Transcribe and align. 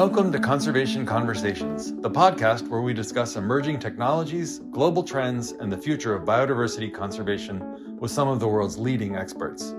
Welcome 0.00 0.32
to 0.32 0.38
Conservation 0.38 1.04
Conversations, 1.04 1.94
the 1.96 2.08
podcast 2.08 2.66
where 2.68 2.80
we 2.80 2.94
discuss 2.94 3.36
emerging 3.36 3.80
technologies, 3.80 4.60
global 4.70 5.02
trends, 5.02 5.52
and 5.52 5.70
the 5.70 5.76
future 5.76 6.14
of 6.14 6.24
biodiversity 6.24 6.90
conservation 6.90 7.98
with 7.98 8.10
some 8.10 8.26
of 8.26 8.40
the 8.40 8.48
world's 8.48 8.78
leading 8.78 9.14
experts. 9.14 9.74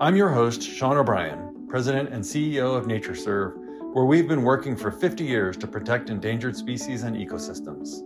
I'm 0.00 0.16
your 0.16 0.28
host, 0.28 0.60
Sean 0.60 0.96
O'Brien, 0.96 1.68
President 1.68 2.08
and 2.08 2.24
CEO 2.24 2.76
of 2.76 2.86
NatureServe, 2.86 3.94
where 3.94 4.06
we've 4.06 4.26
been 4.26 4.42
working 4.42 4.74
for 4.74 4.90
50 4.90 5.22
years 5.22 5.56
to 5.58 5.68
protect 5.68 6.10
endangered 6.10 6.56
species 6.56 7.04
and 7.04 7.14
ecosystems. 7.14 8.02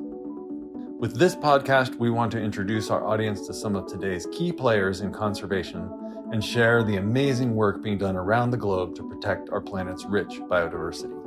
With 0.98 1.18
this 1.18 1.34
podcast, 1.34 1.94
we 1.94 2.10
want 2.10 2.30
to 2.32 2.42
introduce 2.42 2.90
our 2.90 3.06
audience 3.06 3.46
to 3.46 3.54
some 3.54 3.74
of 3.74 3.86
today's 3.86 4.26
key 4.32 4.52
players 4.52 5.00
in 5.00 5.14
conservation 5.14 5.88
and 6.30 6.44
share 6.44 6.84
the 6.84 6.96
amazing 6.96 7.54
work 7.54 7.82
being 7.82 7.96
done 7.96 8.16
around 8.16 8.50
the 8.50 8.58
globe 8.58 8.94
to 8.96 9.08
protect 9.08 9.48
our 9.48 9.62
planet's 9.62 10.04
rich 10.04 10.40
biodiversity. 10.40 11.23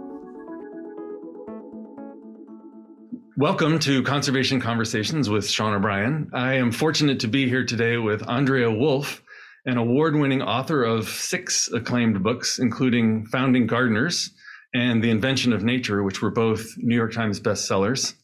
Welcome 3.39 3.77
to 3.81 4.01
Conservation 4.01 4.59
Conversations 4.59 5.29
with 5.29 5.47
Sean 5.47 5.75
O'Brien. 5.75 6.31
I 6.33 6.55
am 6.55 6.71
fortunate 6.71 7.19
to 7.19 7.27
be 7.27 7.47
here 7.47 7.63
today 7.63 7.97
with 7.97 8.27
Andrea 8.27 8.71
Wulf, 8.71 9.21
an 9.63 9.77
award 9.77 10.15
winning 10.15 10.41
author 10.41 10.83
of 10.83 11.07
six 11.07 11.71
acclaimed 11.71 12.23
books, 12.23 12.57
including 12.57 13.27
Founding 13.27 13.67
Gardeners 13.67 14.31
and 14.73 15.03
The 15.03 15.11
Invention 15.11 15.53
of 15.53 15.63
Nature, 15.63 16.01
which 16.01 16.19
were 16.19 16.31
both 16.31 16.65
New 16.77 16.95
York 16.95 17.13
Times 17.13 17.39
bestsellers. 17.39 18.15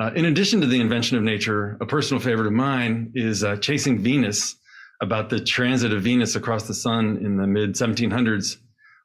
Uh, 0.00 0.12
in 0.16 0.24
addition 0.24 0.62
to 0.62 0.66
The 0.66 0.80
Invention 0.80 1.18
of 1.18 1.22
Nature, 1.22 1.76
a 1.82 1.84
personal 1.84 2.22
favorite 2.22 2.46
of 2.46 2.54
mine 2.54 3.12
is 3.14 3.44
uh, 3.44 3.56
Chasing 3.56 3.98
Venus, 3.98 4.56
about 5.02 5.28
the 5.28 5.40
transit 5.40 5.92
of 5.92 6.02
Venus 6.02 6.36
across 6.36 6.66
the 6.66 6.72
sun 6.72 7.18
in 7.18 7.36
the 7.36 7.46
mid 7.46 7.74
1700s 7.74 8.56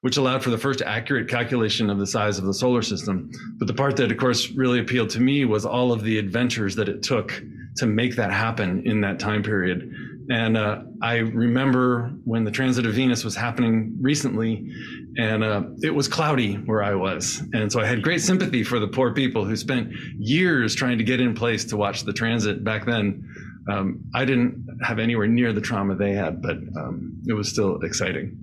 which 0.02 0.18
allowed 0.18 0.44
for 0.44 0.50
the 0.50 0.58
first 0.58 0.82
accurate 0.82 1.28
calculation 1.28 1.90
of 1.90 2.00
the 2.00 2.08
size 2.08 2.38
of 2.38 2.46
the 2.46 2.54
solar 2.54 2.82
system. 2.82 3.30
But 3.58 3.68
the 3.68 3.74
part 3.74 3.98
that, 3.98 4.12
of 4.12 4.18
course, 4.18 4.50
really 4.52 4.80
appealed 4.80 5.10
to 5.12 5.20
me 5.20 5.46
was 5.46 5.66
all 5.66 5.92
of 5.92 6.04
the 6.04 6.18
adventures 6.18 6.76
that 6.76 6.88
it 6.88 7.04
took 7.04 7.42
to 7.78 7.86
make 7.86 8.16
that 8.16 8.32
happen 8.32 8.84
in 8.86 9.02
that 9.02 9.20
time 9.20 9.44
period. 9.44 9.92
And 10.30 10.58
uh, 10.58 10.84
I 11.02 11.18
remember 11.18 12.12
when 12.24 12.44
the 12.44 12.52
transit 12.52 12.86
of 12.86 12.94
Venus 12.94 13.24
was 13.24 13.36
happening 13.36 13.98
recently, 14.00 14.72
and 15.18 15.44
uh, 15.44 15.64
it 15.82 15.94
was 15.94 16.08
cloudy 16.08 16.54
where 16.54 16.84
I 16.84 16.94
was. 16.94 17.42
And 17.54 17.72
so 17.72 17.80
I 17.80 17.86
had 17.88 18.04
great 18.04 18.22
sympathy 18.22 18.64
for 18.64 18.80
the 18.80 18.88
poor 18.88 19.14
people 19.14 19.44
who 19.44 19.56
spent 19.56 19.92
years 20.20 20.76
trying 20.76 21.00
to 21.00 21.04
get 21.04 21.20
in 21.20 21.34
place 21.34 21.66
to 21.66 21.78
watch 21.78 22.04
the 22.04 22.14
transit 22.14 22.64
back 22.64 22.86
then. 22.86 23.28
Um, 23.72 24.04
I 24.14 24.24
didn't 24.24 24.66
have 24.84 25.00
anywhere 25.00 25.28
near 25.28 25.52
the 25.52 25.62
trauma 25.62 25.96
they 25.96 26.14
had, 26.14 26.44
but 26.44 26.58
um, 26.78 27.22
it 27.28 27.34
was 27.34 27.50
still 27.50 27.80
exciting. 27.82 28.38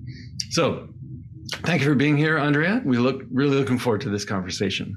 So 0.51 0.89
Thank 1.51 1.83
you 1.83 1.89
for 1.89 1.95
being 1.95 2.17
here, 2.17 2.39
Andrea. 2.39 2.83
We 2.85 2.99
look 2.99 3.23
really 3.31 3.57
looking 3.57 3.79
forward 3.79 4.01
to 4.03 4.11
this 4.11 4.25
conversation. 4.25 4.97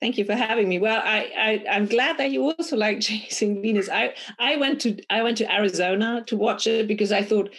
Thank 0.00 0.16
you 0.16 0.24
for 0.24 0.34
having 0.34 0.68
me. 0.68 0.78
Well, 0.78 1.00
I, 1.04 1.62
I 1.66 1.76
am 1.76 1.86
glad 1.86 2.16
that 2.18 2.30
you 2.30 2.42
also 2.44 2.76
like 2.76 3.00
Chasing 3.00 3.60
Venus. 3.60 3.88
I 3.88 4.14
I 4.38 4.56
went 4.56 4.80
to 4.82 4.96
I 5.10 5.22
went 5.22 5.36
to 5.38 5.52
Arizona 5.52 6.24
to 6.26 6.36
watch 6.36 6.66
it 6.66 6.88
because 6.88 7.12
I 7.12 7.22
thought 7.22 7.50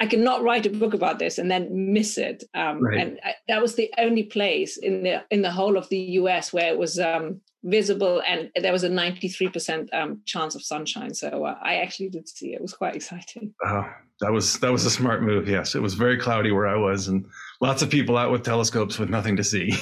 I 0.00 0.06
cannot 0.06 0.42
write 0.42 0.66
a 0.66 0.70
book 0.70 0.92
about 0.92 1.20
this 1.20 1.38
and 1.38 1.48
then 1.50 1.92
miss 1.92 2.18
it. 2.18 2.42
Um, 2.52 2.82
right. 2.82 2.98
And 2.98 3.20
I, 3.22 3.34
that 3.46 3.62
was 3.62 3.76
the 3.76 3.92
only 3.96 4.24
place 4.24 4.76
in 4.76 5.04
the 5.04 5.24
in 5.30 5.42
the 5.42 5.52
whole 5.52 5.76
of 5.76 5.88
the 5.88 5.98
U.S. 5.98 6.52
where 6.52 6.68
it 6.68 6.78
was 6.78 6.98
um, 6.98 7.40
visible 7.64 8.22
and 8.26 8.50
there 8.60 8.72
was 8.72 8.84
a 8.84 8.88
93% 8.88 9.88
um, 9.92 10.20
chance 10.26 10.54
of 10.54 10.62
sunshine. 10.62 11.14
So 11.14 11.44
uh, 11.44 11.58
I 11.62 11.76
actually 11.76 12.10
did 12.10 12.28
see 12.28 12.52
it. 12.52 12.56
It 12.56 12.62
was 12.62 12.74
quite 12.74 12.94
exciting. 12.94 13.54
Uh, 13.66 13.84
that 14.20 14.30
was 14.30 14.58
that 14.60 14.70
was 14.70 14.84
a 14.84 14.90
smart 14.90 15.22
move. 15.22 15.48
Yes, 15.48 15.74
it 15.74 15.82
was 15.82 15.94
very 15.94 16.18
cloudy 16.18 16.52
where 16.52 16.68
I 16.68 16.76
was, 16.76 17.08
and 17.08 17.26
lots 17.60 17.82
of 17.82 17.90
people 17.90 18.16
out 18.16 18.30
with 18.30 18.44
telescopes 18.44 18.98
with 18.98 19.10
nothing 19.10 19.36
to 19.36 19.44
see. 19.44 19.74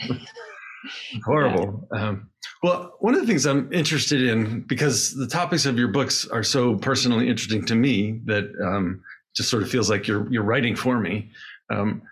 Horrible. 1.24 1.88
Yeah. 1.92 2.08
Um, 2.08 2.30
well, 2.62 2.94
one 3.00 3.14
of 3.14 3.20
the 3.20 3.26
things 3.26 3.46
I'm 3.46 3.72
interested 3.72 4.22
in 4.22 4.60
because 4.62 5.14
the 5.14 5.26
topics 5.26 5.66
of 5.66 5.78
your 5.78 5.88
books 5.88 6.26
are 6.26 6.42
so 6.42 6.76
personally 6.76 7.28
interesting 7.28 7.64
to 7.66 7.74
me 7.74 8.20
that 8.26 8.44
um, 8.64 9.02
just 9.34 9.50
sort 9.50 9.62
of 9.62 9.70
feels 9.70 9.90
like 9.90 10.06
you're 10.06 10.30
you're 10.32 10.44
writing 10.44 10.76
for 10.76 11.00
me. 11.00 11.30
Um, 11.70 12.02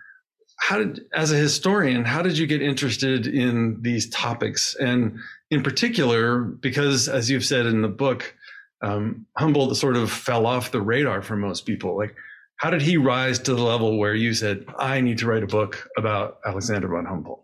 how 0.63 0.77
did, 0.77 1.01
as 1.13 1.29
a 1.33 1.35
historian, 1.35 2.05
how 2.05 2.21
did 2.21 2.37
you 2.37 2.47
get 2.47 2.61
interested 2.61 3.27
in 3.27 3.81
these 3.81 4.09
topics? 4.09 4.75
And 4.75 5.19
in 5.51 5.61
particular, 5.61 6.39
because 6.39 7.09
as 7.09 7.29
you've 7.29 7.43
said 7.43 7.65
in 7.65 7.81
the 7.81 7.89
book, 7.89 8.33
um, 8.81 9.25
Humboldt 9.35 9.75
sort 9.75 9.97
of 9.97 10.09
fell 10.09 10.45
off 10.45 10.71
the 10.71 10.79
radar 10.79 11.21
for 11.21 11.35
most 11.35 11.65
people. 11.65 11.97
Like, 11.97 12.15
how 12.55 12.69
did 12.69 12.81
he 12.81 12.95
rise 12.95 13.39
to 13.39 13.53
the 13.53 13.61
level 13.61 13.97
where 13.97 14.15
you 14.15 14.33
said, 14.33 14.65
I 14.79 15.01
need 15.01 15.17
to 15.17 15.27
write 15.27 15.43
a 15.43 15.47
book 15.47 15.89
about 15.97 16.39
Alexander 16.45 16.87
von 16.87 17.05
Humboldt? 17.05 17.43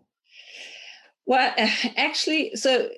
Well, 1.26 1.52
actually, 1.98 2.56
so 2.56 2.88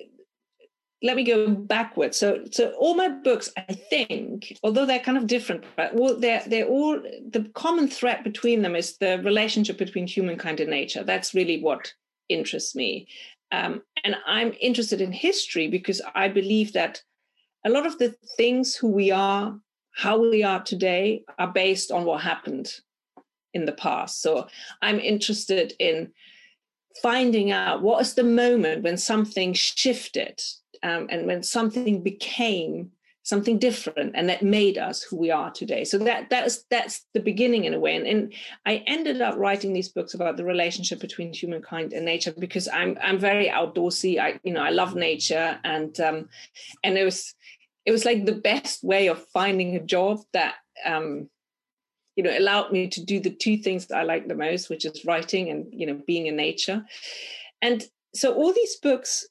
let 1.03 1.17
me 1.17 1.23
go 1.23 1.49
backwards. 1.49 2.17
So, 2.17 2.45
so 2.49 2.71
all 2.79 2.95
my 2.95 3.09
books, 3.09 3.51
I 3.57 3.73
think, 3.73 4.57
although 4.63 4.85
they're 4.85 4.99
kind 4.99 5.17
of 5.17 5.27
different, 5.27 5.65
but 5.75 5.93
well, 5.93 6.17
they're 6.17 6.41
they're 6.47 6.65
all 6.65 6.99
the 7.29 7.51
common 7.53 7.89
thread 7.89 8.23
between 8.23 8.61
them 8.61 8.75
is 8.75 8.97
the 8.97 9.21
relationship 9.23 9.77
between 9.77 10.07
humankind 10.07 10.61
and 10.61 10.69
nature. 10.69 11.03
That's 11.03 11.33
really 11.33 11.61
what 11.61 11.93
interests 12.29 12.73
me, 12.73 13.07
um, 13.51 13.83
and 14.05 14.15
I'm 14.25 14.53
interested 14.61 15.01
in 15.01 15.11
history 15.11 15.67
because 15.67 16.01
I 16.15 16.29
believe 16.29 16.71
that 16.73 17.03
a 17.65 17.69
lot 17.69 17.85
of 17.85 17.99
the 17.99 18.15
things 18.37 18.73
who 18.73 18.87
we 18.87 19.11
are, 19.11 19.59
how 19.95 20.17
we 20.17 20.41
are 20.43 20.63
today, 20.63 21.25
are 21.37 21.51
based 21.51 21.91
on 21.91 22.05
what 22.05 22.21
happened 22.21 22.73
in 23.53 23.65
the 23.65 23.73
past. 23.73 24.21
So, 24.21 24.47
I'm 24.81 25.01
interested 25.01 25.73
in 25.79 26.13
finding 27.01 27.51
out 27.51 27.81
what 27.81 28.01
is 28.01 28.13
the 28.13 28.23
moment 28.23 28.83
when 28.83 28.95
something 28.95 29.51
shifted 29.51 30.41
um, 30.83 31.07
and 31.09 31.25
when 31.25 31.43
something 31.43 32.03
became 32.03 32.91
something 33.23 33.57
different 33.57 34.11
and 34.15 34.27
that 34.27 34.43
made 34.43 34.77
us 34.77 35.01
who 35.01 35.15
we 35.15 35.31
are 35.31 35.49
today. 35.49 35.85
So 35.85 35.97
that 35.99 36.29
that's 36.29 36.65
that's 36.69 37.05
the 37.13 37.21
beginning 37.21 37.63
in 37.63 37.73
a 37.73 37.79
way. 37.79 37.95
And, 37.95 38.05
and 38.05 38.33
i 38.65 38.83
ended 38.85 39.21
up 39.21 39.37
writing 39.37 39.71
these 39.71 39.89
books 39.89 40.13
about 40.13 40.35
the 40.35 40.43
relationship 40.43 40.99
between 40.99 41.33
humankind 41.33 41.93
and 41.93 42.05
nature 42.05 42.33
because 42.37 42.67
i'm 42.67 42.97
i'm 43.01 43.17
very 43.17 43.47
outdoorsy. 43.47 44.19
I 44.19 44.39
you 44.43 44.53
know 44.53 44.61
i 44.61 44.69
love 44.69 44.95
nature 44.95 45.57
and 45.63 45.97
um 46.01 46.29
and 46.83 46.97
it 46.97 47.05
was 47.05 47.33
it 47.85 47.91
was 47.91 48.05
like 48.05 48.25
the 48.25 48.35
best 48.35 48.83
way 48.83 49.07
of 49.07 49.25
finding 49.27 49.75
a 49.75 49.79
job 49.79 50.19
that 50.33 50.55
um 50.85 51.29
you 52.17 52.23
know 52.23 52.37
allowed 52.37 52.71
me 52.71 52.89
to 52.89 53.03
do 53.03 53.21
the 53.21 53.29
two 53.29 53.57
things 53.57 53.87
that 53.87 53.97
i 53.97 54.03
like 54.03 54.27
the 54.27 54.35
most 54.35 54.69
which 54.69 54.85
is 54.85 55.05
writing 55.05 55.49
and 55.49 55.67
you 55.71 55.87
know 55.87 56.01
being 56.05 56.27
in 56.27 56.35
nature. 56.35 56.85
And 57.61 57.87
so 58.13 58.33
all 58.33 58.53
these 58.53 58.75
books 58.75 59.25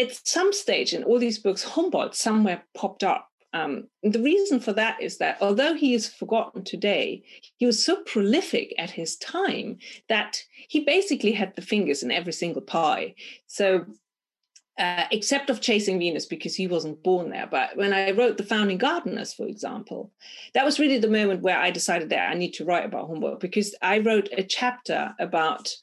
at 0.00 0.26
some 0.26 0.52
stage 0.52 0.92
in 0.92 1.04
all 1.04 1.18
these 1.18 1.38
books, 1.38 1.62
Humboldt 1.62 2.14
somewhere 2.14 2.64
popped 2.74 3.04
up. 3.04 3.28
Um, 3.52 3.88
the 4.02 4.22
reason 4.22 4.60
for 4.60 4.72
that 4.74 5.00
is 5.02 5.18
that 5.18 5.38
although 5.40 5.74
he 5.74 5.94
is 5.94 6.08
forgotten 6.08 6.62
today, 6.62 7.24
he 7.56 7.66
was 7.66 7.84
so 7.84 8.02
prolific 8.04 8.72
at 8.78 8.90
his 8.90 9.16
time 9.16 9.78
that 10.08 10.42
he 10.68 10.80
basically 10.80 11.32
had 11.32 11.54
the 11.56 11.62
fingers 11.62 12.02
in 12.02 12.12
every 12.12 12.32
single 12.32 12.62
pie. 12.62 13.14
So, 13.46 13.86
uh, 14.78 15.04
except 15.10 15.50
of 15.50 15.60
Chasing 15.60 15.98
Venus 15.98 16.26
because 16.26 16.54
he 16.54 16.68
wasn't 16.68 17.02
born 17.02 17.30
there. 17.30 17.48
But 17.50 17.76
when 17.76 17.92
I 17.92 18.12
wrote 18.12 18.36
The 18.36 18.44
Founding 18.44 18.78
Gardeners, 18.78 19.34
for 19.34 19.46
example, 19.46 20.12
that 20.54 20.64
was 20.64 20.78
really 20.78 20.98
the 20.98 21.08
moment 21.08 21.42
where 21.42 21.58
I 21.58 21.70
decided 21.70 22.08
that 22.10 22.30
I 22.30 22.34
need 22.34 22.54
to 22.54 22.64
write 22.64 22.86
about 22.86 23.08
Humboldt 23.08 23.40
because 23.40 23.74
I 23.82 23.98
wrote 23.98 24.28
a 24.32 24.44
chapter 24.44 25.14
about 25.18 25.74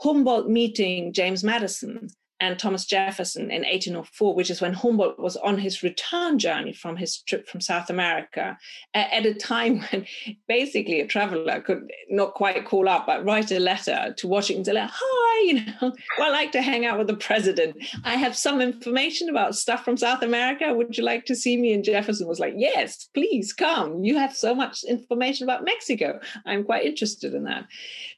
Humboldt 0.00 0.48
meeting 0.48 1.12
James 1.12 1.44
Madison 1.44 2.08
and 2.40 2.58
Thomas 2.58 2.84
Jefferson 2.84 3.50
in 3.50 3.62
1804, 3.62 4.34
which 4.34 4.50
is 4.50 4.60
when 4.60 4.74
Humboldt 4.74 5.18
was 5.18 5.36
on 5.36 5.58
his 5.58 5.82
return 5.82 6.38
journey 6.38 6.72
from 6.72 6.96
his 6.96 7.22
trip 7.22 7.48
from 7.48 7.60
South 7.60 7.88
America, 7.88 8.58
at 8.94 9.24
a 9.24 9.32
time 9.34 9.80
when 9.90 10.06
basically 10.46 11.00
a 11.00 11.06
traveler 11.06 11.60
could 11.60 11.90
not 12.10 12.34
quite 12.34 12.64
call 12.64 12.88
up, 12.88 13.06
but 13.06 13.24
write 13.24 13.50
a 13.52 13.58
letter 13.58 14.14
to 14.18 14.28
Washington 14.28 14.64
to 14.64 14.72
like, 14.74 14.90
hi, 14.92 15.40
you 15.46 15.54
know, 15.54 15.72
well, 16.18 16.28
I 16.28 16.30
like 16.30 16.52
to 16.52 16.62
hang 16.62 16.84
out 16.84 16.98
with 16.98 17.06
the 17.06 17.16
president. 17.16 17.76
I 18.04 18.16
have 18.16 18.36
some 18.36 18.60
information 18.60 19.28
about 19.28 19.56
stuff 19.56 19.84
from 19.84 19.96
South 19.96 20.22
America. 20.22 20.74
Would 20.74 20.96
you 20.98 21.04
like 21.04 21.24
to 21.26 21.36
see 21.36 21.56
me? 21.56 21.72
And 21.72 21.84
Jefferson 21.84 22.28
was 22.28 22.40
like, 22.40 22.54
yes, 22.56 23.08
please 23.14 23.52
come. 23.52 24.04
You 24.04 24.18
have 24.18 24.36
so 24.36 24.54
much 24.54 24.84
information 24.84 25.44
about 25.44 25.64
Mexico. 25.64 26.20
I'm 26.44 26.64
quite 26.64 26.84
interested 26.84 27.34
in 27.34 27.44
that. 27.44 27.66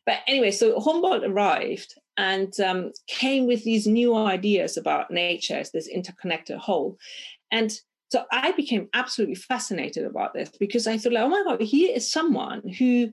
But 0.05 0.21
anyway, 0.27 0.51
so 0.51 0.81
Humboldt 0.81 1.25
arrived 1.25 1.95
and 2.19 2.59
um, 2.61 2.93
came 3.07 3.47
with 3.47 3.65
these 3.65 3.87
new 3.87 4.15
ideas 4.15 4.77
about 4.77 5.11
nature 5.11 5.55
as 5.55 5.71
this 5.71 5.87
interconnected 5.87 6.59
whole. 6.59 6.99
And 7.51 7.73
so 8.11 8.25
I 8.33 8.53
became 8.53 8.89
absolutely 8.93 9.37
fascinated 9.37 10.05
about 10.05 10.35
this 10.35 10.51
because 10.59 10.87
I 10.87 10.99
thought, 10.99 11.13
like, 11.13 11.23
oh 11.23 11.29
my 11.29 11.45
God, 11.45 11.61
here 11.61 11.95
is 11.95 12.11
someone 12.11 12.69
who 12.69 13.13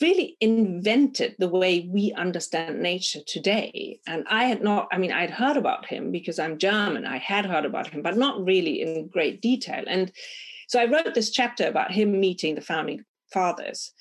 really 0.00 0.36
invented 0.40 1.36
the 1.38 1.48
way 1.48 1.88
we 1.92 2.12
understand 2.12 2.80
nature 2.80 3.20
today. 3.26 4.00
And 4.06 4.24
I 4.28 4.44
had 4.44 4.62
not, 4.62 4.88
I 4.90 4.98
mean, 4.98 5.12
I 5.12 5.20
had 5.20 5.30
heard 5.30 5.56
about 5.56 5.86
him 5.86 6.10
because 6.10 6.38
I'm 6.38 6.58
German. 6.58 7.04
I 7.06 7.18
had 7.18 7.46
heard 7.46 7.66
about 7.66 7.88
him, 7.88 8.02
but 8.02 8.16
not 8.16 8.44
really 8.44 8.80
in 8.80 9.08
great 9.08 9.40
detail. 9.40 9.84
And 9.86 10.10
so 10.68 10.80
I 10.80 10.86
wrote 10.86 11.14
this 11.14 11.30
chapter 11.30 11.68
about 11.68 11.92
him 11.92 12.18
meeting 12.18 12.54
the 12.54 12.62
founding 12.62 13.04
fathers. 13.32 13.92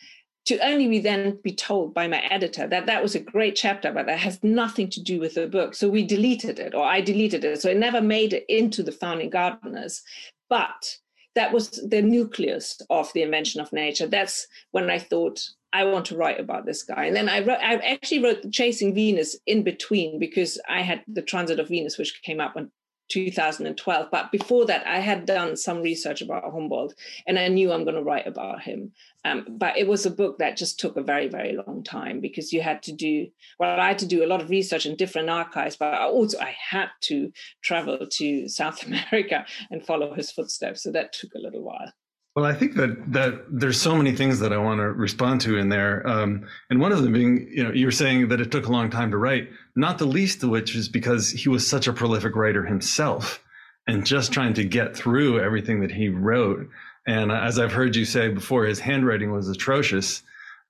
To 0.45 0.57
only 0.65 0.87
be 0.87 0.99
then 0.99 1.37
be 1.43 1.53
told 1.53 1.93
by 1.93 2.07
my 2.07 2.19
editor 2.19 2.67
that 2.67 2.87
that 2.87 3.03
was 3.03 3.15
a 3.15 3.19
great 3.19 3.55
chapter, 3.55 3.91
but 3.91 4.07
that 4.07 4.19
has 4.19 4.43
nothing 4.43 4.89
to 4.89 5.01
do 5.01 5.19
with 5.19 5.35
the 5.35 5.47
book. 5.47 5.75
So 5.75 5.87
we 5.87 6.05
deleted 6.05 6.59
it, 6.59 6.73
or 6.73 6.83
I 6.83 7.01
deleted 7.01 7.43
it. 7.43 7.61
So 7.61 7.69
it 7.69 7.77
never 7.77 8.01
made 8.01 8.33
it 8.33 8.45
into 8.49 8.81
the 8.81 8.91
Founding 8.91 9.29
Gardeners. 9.29 10.01
But 10.49 10.97
that 11.35 11.53
was 11.53 11.69
the 11.87 12.01
nucleus 12.01 12.81
of 12.89 13.11
the 13.13 13.21
invention 13.21 13.61
of 13.61 13.71
nature. 13.71 14.07
That's 14.07 14.47
when 14.71 14.89
I 14.89 14.99
thought 14.99 15.41
I 15.73 15.85
want 15.85 16.05
to 16.07 16.17
write 16.17 16.39
about 16.39 16.65
this 16.65 16.83
guy. 16.83 17.05
And 17.05 17.15
then 17.15 17.29
I 17.29 17.39
wrote, 17.39 17.59
I 17.61 17.75
actually 17.75 18.23
wrote 18.23 18.51
Chasing 18.51 18.93
Venus 18.93 19.37
in 19.45 19.63
between 19.63 20.19
because 20.19 20.59
I 20.67 20.81
had 20.81 21.03
the 21.07 21.21
transit 21.21 21.59
of 21.59 21.69
Venus, 21.69 21.97
which 21.97 22.21
came 22.23 22.41
up 22.41 22.57
in 22.57 22.71
2012. 23.11 24.07
But 24.11 24.31
before 24.31 24.65
that, 24.65 24.87
I 24.87 24.99
had 24.99 25.25
done 25.25 25.57
some 25.57 25.81
research 25.81 26.21
about 26.21 26.51
Humboldt 26.51 26.95
and 27.27 27.37
I 27.37 27.47
knew 27.49 27.71
I'm 27.71 27.83
going 27.83 27.95
to 27.95 28.03
write 28.03 28.25
about 28.25 28.61
him. 28.61 28.93
Um, 29.25 29.45
but 29.49 29.77
it 29.77 29.87
was 29.87 30.05
a 30.05 30.11
book 30.11 30.39
that 30.39 30.57
just 30.57 30.79
took 30.79 30.97
a 30.97 31.03
very, 31.03 31.27
very 31.27 31.55
long 31.55 31.83
time 31.83 32.21
because 32.21 32.51
you 32.51 32.61
had 32.61 32.81
to 32.83 32.93
do, 32.93 33.27
well, 33.59 33.79
I 33.79 33.89
had 33.89 33.99
to 33.99 34.07
do 34.07 34.23
a 34.23 34.27
lot 34.27 34.41
of 34.41 34.49
research 34.49 34.85
in 34.85 34.95
different 34.95 35.29
archives, 35.29 35.75
but 35.75 35.93
also 35.93 36.39
I 36.39 36.55
had 36.69 36.89
to 37.01 37.31
travel 37.61 37.99
to 38.09 38.47
South 38.47 38.83
America 38.87 39.45
and 39.69 39.85
follow 39.85 40.13
his 40.13 40.31
footsteps. 40.31 40.83
So 40.83 40.91
that 40.91 41.13
took 41.13 41.35
a 41.35 41.39
little 41.39 41.61
while. 41.61 41.91
Well, 42.35 42.45
I 42.45 42.53
think 42.53 42.75
that 42.75 43.11
that 43.11 43.43
there's 43.49 43.79
so 43.79 43.95
many 43.95 44.13
things 44.15 44.39
that 44.39 44.53
I 44.53 44.57
want 44.57 44.79
to 44.79 44.89
respond 44.91 45.41
to 45.41 45.57
in 45.57 45.67
there, 45.67 46.07
um, 46.07 46.47
and 46.69 46.79
one 46.79 46.93
of 46.93 47.03
them 47.03 47.11
being, 47.11 47.49
you 47.51 47.63
know, 47.63 47.71
you 47.73 47.85
were 47.85 47.91
saying 47.91 48.29
that 48.29 48.39
it 48.39 48.51
took 48.51 48.67
a 48.67 48.71
long 48.71 48.89
time 48.89 49.11
to 49.11 49.17
write. 49.17 49.49
Not 49.75 49.97
the 49.97 50.05
least 50.05 50.41
of 50.43 50.49
which 50.49 50.73
is 50.73 50.87
because 50.87 51.29
he 51.29 51.49
was 51.49 51.67
such 51.67 51.87
a 51.87 51.93
prolific 51.93 52.35
writer 52.35 52.65
himself, 52.65 53.43
and 53.85 54.05
just 54.05 54.31
trying 54.31 54.53
to 54.53 54.63
get 54.63 54.95
through 54.95 55.41
everything 55.41 55.81
that 55.81 55.91
he 55.91 56.07
wrote. 56.07 56.69
And 57.05 57.31
as 57.33 57.59
I've 57.59 57.73
heard 57.73 57.95
you 57.95 58.05
say 58.05 58.29
before, 58.29 58.65
his 58.65 58.79
handwriting 58.79 59.33
was 59.33 59.49
atrocious. 59.49 60.23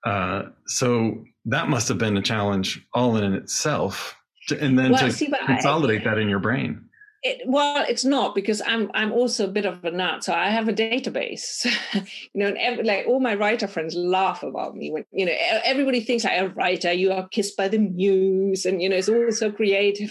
Uh, 0.04 0.44
so 0.66 1.24
that 1.44 1.68
must 1.68 1.86
have 1.88 1.98
been 1.98 2.16
a 2.16 2.22
challenge 2.22 2.84
all 2.92 3.16
in 3.16 3.34
itself, 3.34 4.16
to, 4.48 4.60
and 4.60 4.76
then 4.76 4.92
well, 4.92 5.06
to 5.06 5.12
see, 5.12 5.32
consolidate 5.46 6.00
I, 6.00 6.10
that 6.10 6.18
in 6.18 6.28
your 6.28 6.40
brain. 6.40 6.88
It, 7.24 7.42
well, 7.46 7.84
it's 7.88 8.04
not 8.04 8.34
because 8.34 8.60
I'm 8.66 8.90
I'm 8.94 9.12
also 9.12 9.44
a 9.44 9.50
bit 9.50 9.64
of 9.64 9.84
a 9.84 9.92
nut. 9.92 10.24
So 10.24 10.32
I 10.32 10.48
have 10.48 10.68
a 10.68 10.72
database, 10.72 11.64
you 11.94 12.02
know, 12.34 12.48
and 12.48 12.58
every, 12.58 12.82
like 12.82 13.06
all 13.06 13.20
my 13.20 13.36
writer 13.36 13.68
friends 13.68 13.94
laugh 13.94 14.42
about 14.42 14.76
me 14.76 14.90
when 14.90 15.04
you 15.12 15.26
know 15.26 15.34
everybody 15.64 16.00
thinks 16.00 16.24
like 16.24 16.40
a 16.40 16.48
writer, 16.48 16.92
you 16.92 17.12
are 17.12 17.28
kissed 17.28 17.56
by 17.56 17.68
the 17.68 17.78
muse, 17.78 18.66
and 18.66 18.82
you 18.82 18.88
know 18.88 18.96
it's 18.96 19.08
all 19.08 19.30
so 19.30 19.52
creative. 19.52 20.10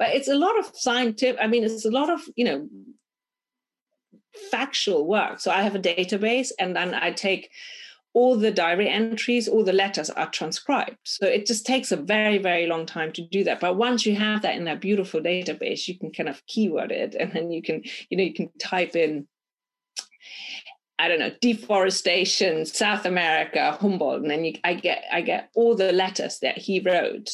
But 0.00 0.08
it's 0.08 0.26
a 0.26 0.34
lot 0.34 0.58
of 0.58 0.70
scientific. 0.74 1.40
I 1.40 1.46
mean, 1.46 1.62
it's 1.62 1.84
a 1.84 1.92
lot 1.92 2.10
of 2.10 2.22
you 2.34 2.44
know 2.44 2.68
factual 4.50 5.06
work. 5.06 5.38
So 5.38 5.52
I 5.52 5.62
have 5.62 5.76
a 5.76 5.80
database, 5.80 6.50
and 6.58 6.74
then 6.74 6.92
I 6.92 7.12
take 7.12 7.50
all 8.14 8.36
the 8.36 8.50
diary 8.50 8.88
entries, 8.88 9.48
all 9.48 9.64
the 9.64 9.72
letters 9.72 10.10
are 10.10 10.30
transcribed. 10.30 10.98
So 11.04 11.26
it 11.26 11.46
just 11.46 11.66
takes 11.66 11.92
a 11.92 11.96
very, 11.96 12.38
very 12.38 12.66
long 12.66 12.86
time 12.86 13.12
to 13.12 13.22
do 13.22 13.44
that. 13.44 13.60
But 13.60 13.76
once 13.76 14.06
you 14.06 14.14
have 14.16 14.42
that 14.42 14.56
in 14.56 14.64
that 14.64 14.80
beautiful 14.80 15.20
database, 15.20 15.86
you 15.86 15.98
can 15.98 16.10
kind 16.10 16.28
of 16.28 16.44
keyword 16.46 16.90
it 16.90 17.14
and 17.14 17.32
then 17.32 17.50
you 17.50 17.62
can, 17.62 17.82
you 18.10 18.16
know, 18.16 18.24
you 18.24 18.34
can 18.34 18.50
type 18.58 18.96
in 18.96 19.28
I 21.00 21.06
don't 21.06 21.20
know, 21.20 21.30
deforestation, 21.40 22.66
South 22.66 23.06
America, 23.06 23.78
Humboldt, 23.80 24.22
and 24.22 24.30
then 24.30 24.44
you, 24.44 24.54
I 24.64 24.74
get 24.74 25.04
I 25.12 25.20
get 25.20 25.48
all 25.54 25.76
the 25.76 25.92
letters 25.92 26.40
that 26.40 26.58
he 26.58 26.80
wrote 26.80 27.30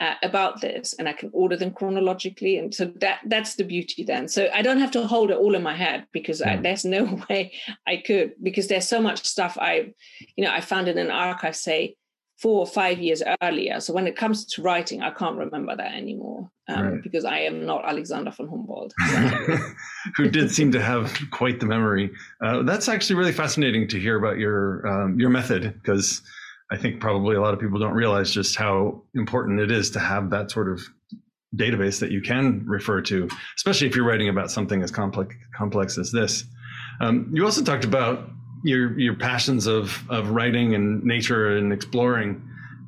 uh, 0.00 0.14
about 0.22 0.60
this 0.60 0.94
and 0.98 1.08
i 1.08 1.12
can 1.12 1.30
order 1.32 1.56
them 1.56 1.72
chronologically 1.72 2.56
and 2.58 2.74
so 2.74 2.86
that 2.96 3.18
that's 3.26 3.56
the 3.56 3.64
beauty 3.64 4.04
then 4.04 4.28
so 4.28 4.48
i 4.54 4.62
don't 4.62 4.78
have 4.78 4.90
to 4.90 5.06
hold 5.06 5.30
it 5.30 5.36
all 5.36 5.54
in 5.54 5.62
my 5.62 5.74
head 5.74 6.06
because 6.12 6.40
I, 6.40 6.56
hmm. 6.56 6.62
there's 6.62 6.84
no 6.84 7.20
way 7.30 7.52
i 7.86 7.96
could 7.96 8.32
because 8.42 8.68
there's 8.68 8.88
so 8.88 9.00
much 9.00 9.26
stuff 9.26 9.58
i 9.60 9.92
you 10.36 10.44
know 10.44 10.52
i 10.52 10.60
found 10.60 10.88
in 10.88 10.98
an 10.98 11.10
archive 11.10 11.56
say 11.56 11.96
four 12.36 12.60
or 12.60 12.66
five 12.66 13.00
years 13.00 13.20
earlier 13.42 13.80
so 13.80 13.92
when 13.92 14.06
it 14.06 14.14
comes 14.14 14.44
to 14.44 14.62
writing 14.62 15.02
i 15.02 15.10
can't 15.10 15.36
remember 15.36 15.74
that 15.74 15.92
anymore 15.94 16.48
um, 16.68 16.86
right. 16.86 17.02
because 17.02 17.24
i 17.24 17.38
am 17.38 17.66
not 17.66 17.84
alexander 17.84 18.30
von 18.30 18.46
humboldt 18.46 18.94
who 20.16 20.30
did 20.30 20.48
seem 20.48 20.70
to 20.70 20.80
have 20.80 21.18
quite 21.32 21.58
the 21.58 21.66
memory 21.66 22.08
uh, 22.44 22.62
that's 22.62 22.88
actually 22.88 23.16
really 23.16 23.32
fascinating 23.32 23.88
to 23.88 23.98
hear 23.98 24.16
about 24.16 24.38
your 24.38 24.86
um, 24.86 25.18
your 25.18 25.30
method 25.30 25.74
because 25.82 26.22
I 26.70 26.76
think 26.76 27.00
probably 27.00 27.36
a 27.36 27.40
lot 27.40 27.54
of 27.54 27.60
people 27.60 27.78
don't 27.78 27.94
realize 27.94 28.30
just 28.30 28.56
how 28.56 29.02
important 29.14 29.60
it 29.60 29.70
is 29.70 29.90
to 29.92 30.00
have 30.00 30.30
that 30.30 30.50
sort 30.50 30.70
of 30.70 30.82
database 31.56 32.00
that 32.00 32.10
you 32.10 32.20
can 32.20 32.64
refer 32.66 33.00
to, 33.00 33.28
especially 33.56 33.86
if 33.86 33.96
you're 33.96 34.04
writing 34.04 34.28
about 34.28 34.50
something 34.50 34.82
as 34.82 34.90
complex 34.90 35.34
complex 35.56 35.96
as 35.96 36.12
this. 36.12 36.44
Um, 37.00 37.30
you 37.32 37.44
also 37.44 37.62
talked 37.62 37.84
about 37.84 38.28
your 38.64 38.98
your 38.98 39.14
passions 39.14 39.66
of 39.66 40.02
of 40.10 40.30
writing 40.30 40.74
and 40.74 41.02
nature 41.04 41.56
and 41.56 41.72
exploring, 41.72 42.42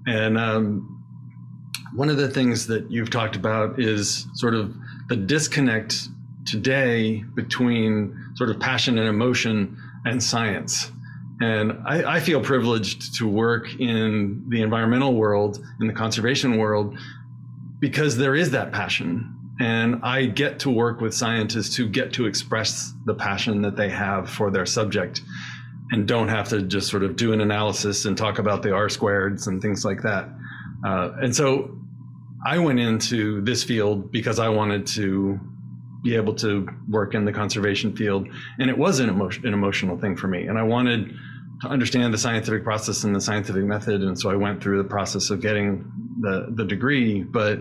and 0.07 0.37
um, 0.37 1.03
one 1.95 2.11
of 2.11 2.19
the 2.19 2.29
things 2.29 2.67
that 2.67 2.91
you've 2.91 3.11
talked 3.11 3.37
about 3.37 3.81
is 3.81 4.27
sort 4.35 4.55
of 4.55 4.75
the 5.09 5.17
disconnect 5.17 6.09
today 6.47 7.25
between 7.35 8.17
sort 8.35 8.51
of 8.51 8.61
passion 8.61 8.99
and 8.99 9.09
emotion 9.09 9.77
and 10.05 10.23
science. 10.23 10.93
And 11.41 11.73
I, 11.87 12.17
I, 12.17 12.21
feel 12.21 12.43
privileged 12.43 13.15
to 13.17 13.27
work 13.27 13.81
in 13.81 14.45
the 14.49 14.61
environmental 14.61 15.15
world, 15.15 15.65
in 15.81 15.87
the 15.87 15.93
conservation 15.93 16.59
world, 16.59 16.99
because 17.79 18.19
there 18.19 18.35
is 18.35 18.51
that 18.51 18.73
passion. 18.73 19.35
And 19.59 20.01
I 20.03 20.27
get 20.27 20.59
to 20.61 20.71
work 20.71 21.01
with 21.01 21.15
scientists 21.15 21.75
who 21.77 21.89
get 21.89 22.13
to 22.15 22.27
express 22.27 22.93
the 23.07 23.15
passion 23.15 23.63
that 23.63 23.77
they 23.77 23.89
have 23.89 24.29
for 24.29 24.51
their 24.51 24.67
subject 24.67 25.23
and 25.91 26.07
don't 26.07 26.29
have 26.29 26.49
to 26.51 26.63
just 26.63 26.89
sort 26.89 27.03
of 27.03 27.17
do 27.17 27.33
an 27.33 27.41
analysis 27.41 28.05
and 28.05 28.17
talk 28.17 28.39
about 28.39 28.63
the 28.63 28.73
R 28.73 28.89
squareds 28.89 29.47
and 29.47 29.61
things 29.61 29.85
like 29.85 30.03
that. 30.03 30.29
Uh, 30.85 31.13
and 31.23 31.35
so 31.35 31.77
I 32.47 32.59
went 32.59 32.81
into 32.81 33.43
this 33.43 33.63
field 33.65 34.11
because 34.13 34.39
I 34.39 34.49
wanted 34.49 34.87
to 34.89 35.41
be 36.03 36.17
able 36.17 36.35
to 36.35 36.69
work 36.89 37.15
in 37.15 37.25
the 37.25 37.33
conservation 37.33 37.95
field. 37.95 38.29
And 38.59 38.71
it 38.71 38.79
was 38.79 39.01
an, 39.01 39.09
emotion, 39.09 39.47
an 39.47 39.53
emotional 39.53 39.99
thing 39.99 40.17
for 40.17 40.29
me. 40.29 40.47
And 40.47 40.59
I 40.59 40.63
wanted 40.63 41.15
to 41.61 41.69
understand 41.69 42.15
the 42.15 42.19
scientific 42.19 42.65
process 42.65 43.05
and 43.05 43.15
the 43.15 43.21
scientific 43.21 43.65
method. 43.65 44.03
And 44.03 44.19
so 44.19 44.31
I 44.31 44.37
went 44.37 44.63
through 44.63 44.83
the 44.83 44.89
process 44.89 45.31
of 45.31 45.41
getting 45.41 45.91
the, 46.21 46.49
the 46.55 46.65
degree, 46.65 47.23
but 47.23 47.61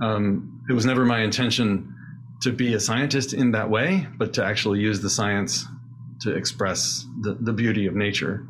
um, 0.00 0.62
it 0.68 0.72
was 0.72 0.86
never 0.86 1.04
my 1.04 1.20
intention 1.22 1.94
to 2.42 2.52
be 2.52 2.74
a 2.74 2.80
scientist 2.80 3.34
in 3.34 3.50
that 3.52 3.68
way, 3.68 4.06
but 4.16 4.34
to 4.34 4.44
actually 4.44 4.80
use 4.80 5.00
the 5.00 5.10
science 5.10 5.66
to 6.20 6.34
express 6.34 7.04
the, 7.22 7.36
the 7.40 7.52
beauty 7.52 7.86
of 7.86 7.94
nature. 7.94 8.46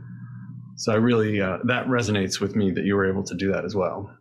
So 0.77 0.93
I 0.93 0.97
really, 0.97 1.41
uh, 1.41 1.59
that 1.65 1.87
resonates 1.87 2.41
with 2.41 2.57
me 2.57 2.71
that 2.73 2.85
you 2.85 2.95
were 2.95 3.09
able 3.09 3.23
to 3.25 3.35
do 3.35 3.53
that 3.53 3.65
as 3.65 3.75
well. 3.75 4.17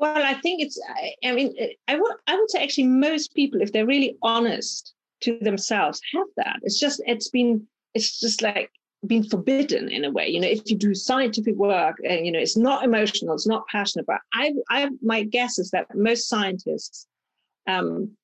Well, 0.00 0.24
I 0.24 0.34
think 0.40 0.62
it's, 0.62 0.80
I, 1.22 1.32
mean, 1.32 1.54
I 1.86 1.96
would, 1.96 2.12
I 2.26 2.34
would 2.34 2.50
say 2.50 2.62
actually 2.62 2.86
most 2.86 3.34
people, 3.34 3.60
if 3.60 3.70
they're 3.70 3.86
really 3.86 4.16
honest 4.22 4.94
to 5.20 5.38
themselves, 5.42 6.00
have 6.14 6.26
that. 6.38 6.56
It's 6.62 6.80
just, 6.80 7.02
it's 7.06 7.28
been, 7.28 7.66
it's 7.92 8.18
just 8.18 8.40
like 8.40 8.70
been 9.06 9.24
forbidden 9.24 9.90
in 9.90 10.04
a 10.04 10.10
way. 10.10 10.28
You 10.28 10.40
know, 10.40 10.48
if 10.48 10.70
you 10.70 10.76
do 10.76 10.94
scientific 10.94 11.54
work 11.56 11.96
and 12.06 12.24
you 12.24 12.32
know 12.32 12.38
it's 12.38 12.56
not 12.56 12.84
emotional, 12.84 13.34
it's 13.34 13.46
not 13.46 13.66
passionate, 13.68 14.06
but 14.06 14.20
I, 14.34 14.52
I 14.70 14.88
my 15.02 15.22
guess 15.22 15.58
is 15.58 15.70
that 15.70 15.94
most 15.94 16.28
scientists 16.28 17.06
um, 17.66 18.16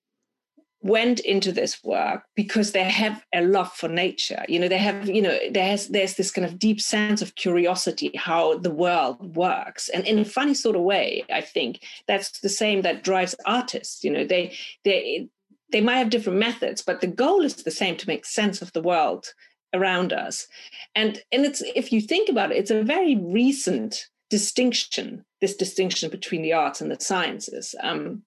went 0.86 1.20
into 1.20 1.52
this 1.52 1.82
work 1.84 2.22
because 2.34 2.72
they 2.72 2.84
have 2.84 3.24
a 3.34 3.42
love 3.42 3.72
for 3.72 3.88
nature. 3.88 4.44
You 4.48 4.60
know, 4.60 4.68
they 4.68 4.78
have, 4.78 5.08
you 5.08 5.22
know, 5.22 5.38
there's 5.50 5.88
there's 5.88 6.14
this 6.14 6.30
kind 6.30 6.46
of 6.46 6.58
deep 6.58 6.80
sense 6.80 7.22
of 7.22 7.34
curiosity 7.34 8.10
how 8.16 8.58
the 8.58 8.70
world 8.70 9.36
works, 9.36 9.88
and 9.88 10.06
in 10.06 10.18
a 10.18 10.24
funny 10.24 10.54
sort 10.54 10.76
of 10.76 10.82
way, 10.82 11.24
I 11.32 11.40
think 11.40 11.80
that's 12.06 12.40
the 12.40 12.48
same 12.48 12.82
that 12.82 13.04
drives 13.04 13.34
artists. 13.44 14.04
You 14.04 14.10
know, 14.10 14.24
they 14.24 14.56
they 14.84 15.28
they 15.72 15.80
might 15.80 15.98
have 15.98 16.10
different 16.10 16.38
methods, 16.38 16.82
but 16.82 17.00
the 17.00 17.06
goal 17.06 17.42
is 17.42 17.56
the 17.56 17.70
same 17.70 17.96
to 17.96 18.08
make 18.08 18.24
sense 18.24 18.62
of 18.62 18.72
the 18.72 18.82
world 18.82 19.26
around 19.74 20.12
us. 20.12 20.46
And, 20.94 21.20
and 21.32 21.44
it's 21.44 21.62
if 21.74 21.92
you 21.92 22.00
think 22.00 22.28
about 22.28 22.52
it, 22.52 22.58
it's 22.58 22.70
a 22.70 22.82
very 22.82 23.16
recent 23.16 24.06
distinction, 24.30 25.24
this 25.40 25.56
distinction 25.56 26.10
between 26.10 26.42
the 26.42 26.52
arts 26.52 26.80
and 26.80 26.90
the 26.90 26.98
sciences. 27.00 27.74
Um, 27.82 28.22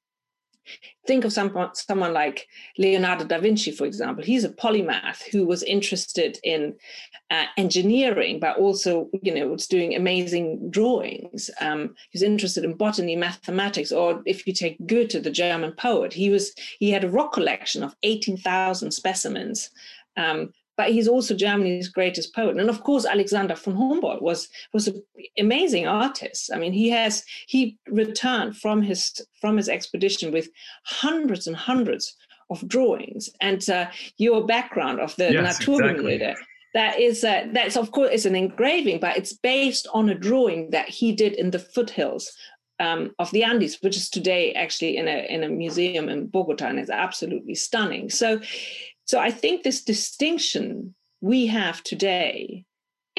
think 1.08 1.26
of 1.26 1.34
someone, 1.34 1.74
someone 1.74 2.14
like 2.14 2.48
Leonardo 2.78 3.26
da 3.26 3.40
Vinci, 3.40 3.72
for 3.72 3.86
example. 3.86 4.24
He's 4.24 4.44
a 4.44 4.50
polymath 4.50 5.24
who 5.32 5.46
was 5.46 5.64
interested 5.64 6.38
in 6.44 6.76
uh, 7.32 7.46
engineering, 7.58 8.40
but 8.40 8.58
also, 8.58 9.10
you 9.22 9.34
know, 9.34 9.48
was 9.48 9.68
doing 9.68 9.96
amazing 9.96 10.70
drawings. 10.70 11.50
Um, 11.62 11.96
he 12.10 12.18
was 12.18 12.24
interested 12.24 12.64
in 12.64 12.76
botany, 12.76 13.16
mathematics, 13.16 13.92
or 13.92 14.22
if 14.26 14.46
you 14.46 14.54
take 14.54 14.86
Goethe, 14.86 15.24
the 15.24 15.32
German 15.32 15.74
poet, 15.74 16.14
he 16.14 16.30
was 16.30 16.54
he 16.80 16.92
had 16.92 17.04
a 17.04 17.10
rock 17.10 17.34
collection 17.34 17.84
of 17.84 17.96
eighteen 18.04 18.38
thousand 18.38 18.92
specimens. 18.92 19.70
Um, 20.18 20.54
but 20.80 20.92
he's 20.92 21.10
also 21.10 21.36
Germany's 21.36 21.90
greatest 21.90 22.34
poet. 22.34 22.58
And 22.58 22.70
of 22.70 22.84
course, 22.86 23.06
Alexander 23.06 23.56
von 23.56 23.76
Humboldt 23.76 24.22
was 24.22 24.48
was 24.72 24.88
an 24.88 25.04
amazing 25.38 25.88
artist. 25.88 26.50
I 26.54 26.58
mean, 26.58 26.72
he 26.72 26.90
has 26.90 27.26
he 27.48 27.78
returned 27.90 28.56
from 28.56 28.82
his 28.82 29.00
from 29.42 29.58
his 29.58 29.68
expedition 29.68 30.32
with 30.32 30.48
hundreds 30.86 31.48
and 31.48 31.58
hundreds 31.58 32.16
of 32.50 32.66
drawings. 32.66 33.30
And 33.42 33.70
uh, 33.70 33.88
your 34.18 34.46
background 34.46 35.02
of 35.02 35.14
the 35.18 35.34
yes, 35.34 35.60
Naturgemälde, 35.60 36.14
exactly. 36.14 36.46
that 36.74 36.98
is 36.98 37.26
uh, 37.26 37.48
that's 37.52 37.76
of 37.76 37.92
course 37.92 38.12
is 38.14 38.26
an 38.26 38.38
engraving, 38.38 39.02
but 39.02 39.18
it's 39.18 39.34
based 39.34 39.86
on 39.94 40.08
a 40.08 40.16
drawing 40.16 40.70
that 40.70 40.88
he 40.88 41.12
did 41.12 41.34
in 41.34 41.52
the 41.52 41.60
foothills 41.60 42.32
um, 42.80 43.14
of 43.20 43.32
the 43.32 43.44
Andes, 43.44 43.82
which 43.82 43.98
is 43.98 44.10
today 44.10 44.54
actually 44.54 44.96
in 44.96 45.10
a 45.10 45.26
in 45.30 45.44
a 45.44 45.50
museum 45.50 46.08
in 46.08 46.28
Bogota, 46.28 46.68
and 46.68 46.80
is 46.80 46.90
absolutely 46.90 47.56
stunning. 47.56 48.10
So, 48.10 48.40
so 49.10 49.18
I 49.18 49.32
think 49.32 49.64
this 49.64 49.84
distinction 49.84 50.94
we 51.20 51.48
have 51.48 51.82
today 51.82 52.66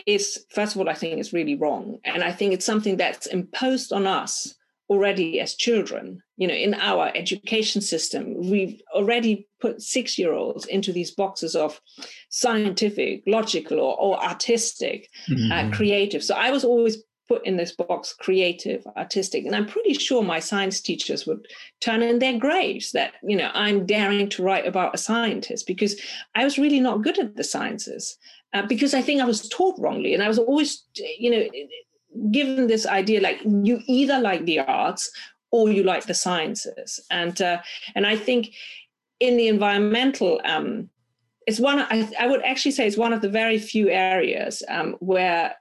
is 0.06 0.46
first 0.54 0.76
of 0.76 0.80
all, 0.80 0.88
I 0.88 0.94
think 0.94 1.18
it's 1.18 1.32
really 1.32 1.56
wrong, 1.56 1.98
and 2.04 2.22
I 2.22 2.30
think 2.30 2.52
it's 2.52 2.64
something 2.64 2.96
that's 2.96 3.26
imposed 3.26 3.92
on 3.92 4.06
us 4.06 4.54
already 4.88 5.40
as 5.40 5.56
children. 5.56 6.22
You 6.36 6.46
know, 6.46 6.54
in 6.54 6.74
our 6.74 7.10
education 7.16 7.82
system, 7.82 8.36
we've 8.48 8.80
already 8.94 9.48
put 9.60 9.82
six 9.82 10.16
year 10.16 10.32
olds 10.32 10.64
into 10.66 10.92
these 10.92 11.10
boxes 11.10 11.56
of 11.56 11.80
scientific, 12.28 13.24
logical, 13.26 13.80
or, 13.80 13.98
or 13.98 14.22
artistic, 14.22 15.08
uh, 15.28 15.34
mm-hmm. 15.34 15.52
uh, 15.52 15.76
creative. 15.76 16.22
So 16.22 16.36
I 16.36 16.52
was 16.52 16.62
always 16.62 17.02
put 17.30 17.46
in 17.46 17.56
this 17.56 17.70
box 17.70 18.12
creative, 18.12 18.84
artistic. 18.96 19.46
And 19.46 19.54
I'm 19.54 19.66
pretty 19.66 19.94
sure 19.94 20.24
my 20.24 20.40
science 20.40 20.80
teachers 20.80 21.26
would 21.26 21.46
turn 21.78 22.02
in 22.02 22.18
their 22.18 22.36
graves 22.36 22.90
that, 22.90 23.12
you 23.22 23.36
know, 23.36 23.52
I'm 23.54 23.86
daring 23.86 24.28
to 24.30 24.42
write 24.42 24.66
about 24.66 24.96
a 24.96 24.98
scientist 24.98 25.64
because 25.64 25.94
I 26.34 26.42
was 26.42 26.58
really 26.58 26.80
not 26.80 27.02
good 27.02 27.20
at 27.20 27.36
the 27.36 27.44
sciences. 27.44 28.18
Uh, 28.52 28.66
because 28.66 28.94
I 28.94 29.02
think 29.02 29.20
I 29.20 29.26
was 29.26 29.48
taught 29.48 29.78
wrongly. 29.78 30.12
And 30.12 30.24
I 30.24 30.28
was 30.28 30.40
always, 30.40 30.82
you 30.96 31.30
know, 31.30 31.44
given 32.32 32.66
this 32.66 32.84
idea 32.84 33.20
like 33.20 33.40
you 33.44 33.78
either 33.86 34.18
like 34.18 34.44
the 34.44 34.58
arts 34.58 35.12
or 35.52 35.70
you 35.70 35.84
like 35.84 36.06
the 36.06 36.14
sciences 36.14 36.98
and 37.10 37.40
uh, 37.40 37.58
and 37.94 38.04
i 38.04 38.16
think 38.16 38.52
in 39.20 39.36
the 39.36 39.46
environmental 39.46 40.40
um, 40.44 40.90
it's 41.46 41.60
one 41.60 41.78
I, 41.78 42.08
I, 42.18 42.26
would 42.26 42.42
actually 42.42 42.72
say 42.72 42.84
it's 42.84 42.96
one 42.96 43.12
of 43.12 43.20
the 43.20 43.28
very 43.28 43.58
few 43.58 43.88
areas 43.90 44.64
um, 44.68 44.96
where 44.98 45.54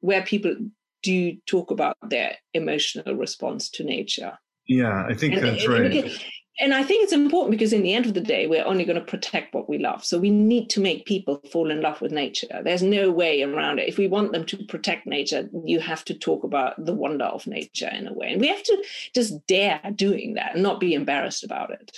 where 0.00 0.22
people 0.22 0.54
do 1.02 1.12
you 1.12 1.38
talk 1.46 1.70
about 1.70 1.96
their 2.08 2.36
emotional 2.54 3.14
response 3.14 3.68
to 3.70 3.84
nature 3.84 4.38
yeah 4.66 5.04
i 5.08 5.14
think 5.14 5.34
and, 5.34 5.44
that's 5.44 5.66
right 5.66 6.20
and 6.60 6.74
I 6.74 6.82
think 6.82 7.02
it's 7.02 7.12
important 7.12 7.52
because 7.52 7.72
in 7.72 7.82
the 7.82 7.94
end 7.94 8.04
of 8.04 8.12
the 8.12 8.20
day, 8.20 8.46
we're 8.46 8.64
only 8.64 8.84
going 8.84 8.98
to 8.98 9.04
protect 9.04 9.54
what 9.54 9.68
we 9.68 9.78
love. 9.78 10.04
So 10.04 10.18
we 10.18 10.28
need 10.28 10.68
to 10.70 10.80
make 10.80 11.06
people 11.06 11.40
fall 11.50 11.70
in 11.70 11.80
love 11.80 12.02
with 12.02 12.12
nature. 12.12 12.60
There's 12.62 12.82
no 12.82 13.10
way 13.10 13.42
around 13.42 13.78
it. 13.78 13.88
If 13.88 13.96
we 13.96 14.08
want 14.08 14.32
them 14.32 14.44
to 14.44 14.58
protect 14.66 15.06
nature, 15.06 15.48
you 15.64 15.80
have 15.80 16.04
to 16.04 16.14
talk 16.14 16.44
about 16.44 16.84
the 16.84 16.92
wonder 16.92 17.24
of 17.24 17.46
nature 17.46 17.88
in 17.88 18.06
a 18.06 18.12
way. 18.12 18.32
And 18.32 18.40
we 18.42 18.48
have 18.48 18.62
to 18.62 18.84
just 19.14 19.46
dare 19.46 19.80
doing 19.94 20.34
that 20.34 20.54
and 20.54 20.62
not 20.62 20.80
be 20.80 20.92
embarrassed 20.92 21.44
about 21.44 21.70
it. 21.70 21.96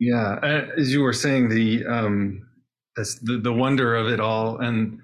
Yeah. 0.00 0.40
As 0.76 0.92
you 0.92 1.02
were 1.02 1.12
saying, 1.12 1.48
the, 1.50 1.86
um, 1.86 2.48
the, 2.96 3.38
the 3.44 3.52
wonder 3.52 3.94
of 3.94 4.08
it 4.08 4.18
all 4.18 4.58
and 4.58 4.98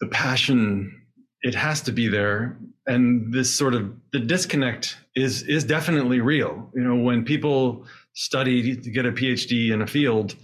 the 0.00 0.08
passion, 0.08 1.05
it 1.46 1.54
has 1.54 1.80
to 1.82 1.92
be 1.92 2.08
there 2.08 2.56
and 2.86 3.32
this 3.32 3.54
sort 3.54 3.74
of 3.74 3.92
the 4.12 4.18
disconnect 4.18 4.96
is 5.14 5.42
is 5.42 5.64
definitely 5.64 6.20
real. 6.20 6.70
You 6.74 6.82
know, 6.82 6.96
when 6.96 7.24
people 7.24 7.84
study 8.14 8.76
to 8.76 8.90
get 8.90 9.06
a 9.06 9.12
PhD 9.12 9.72
in 9.72 9.82
a 9.82 9.86
field, 9.86 10.34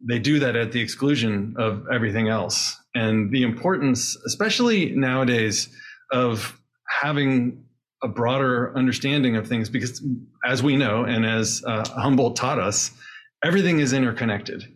they 0.00 0.18
do 0.18 0.38
that 0.40 0.56
at 0.56 0.72
the 0.72 0.80
exclusion 0.80 1.54
of 1.58 1.86
everything 1.92 2.28
else. 2.28 2.76
And 2.94 3.30
the 3.30 3.42
importance, 3.42 4.16
especially 4.26 4.90
nowadays, 4.90 5.68
of 6.12 6.58
having 7.02 7.64
a 8.02 8.08
broader 8.08 8.76
understanding 8.76 9.36
of 9.36 9.48
things, 9.48 9.68
because 9.68 10.02
as 10.44 10.62
we 10.62 10.76
know, 10.76 11.04
and 11.04 11.24
as 11.26 11.62
uh, 11.66 11.88
Humboldt 11.88 12.36
taught 12.36 12.58
us, 12.58 12.90
everything 13.42 13.80
is 13.80 13.92
interconnected 13.92 14.75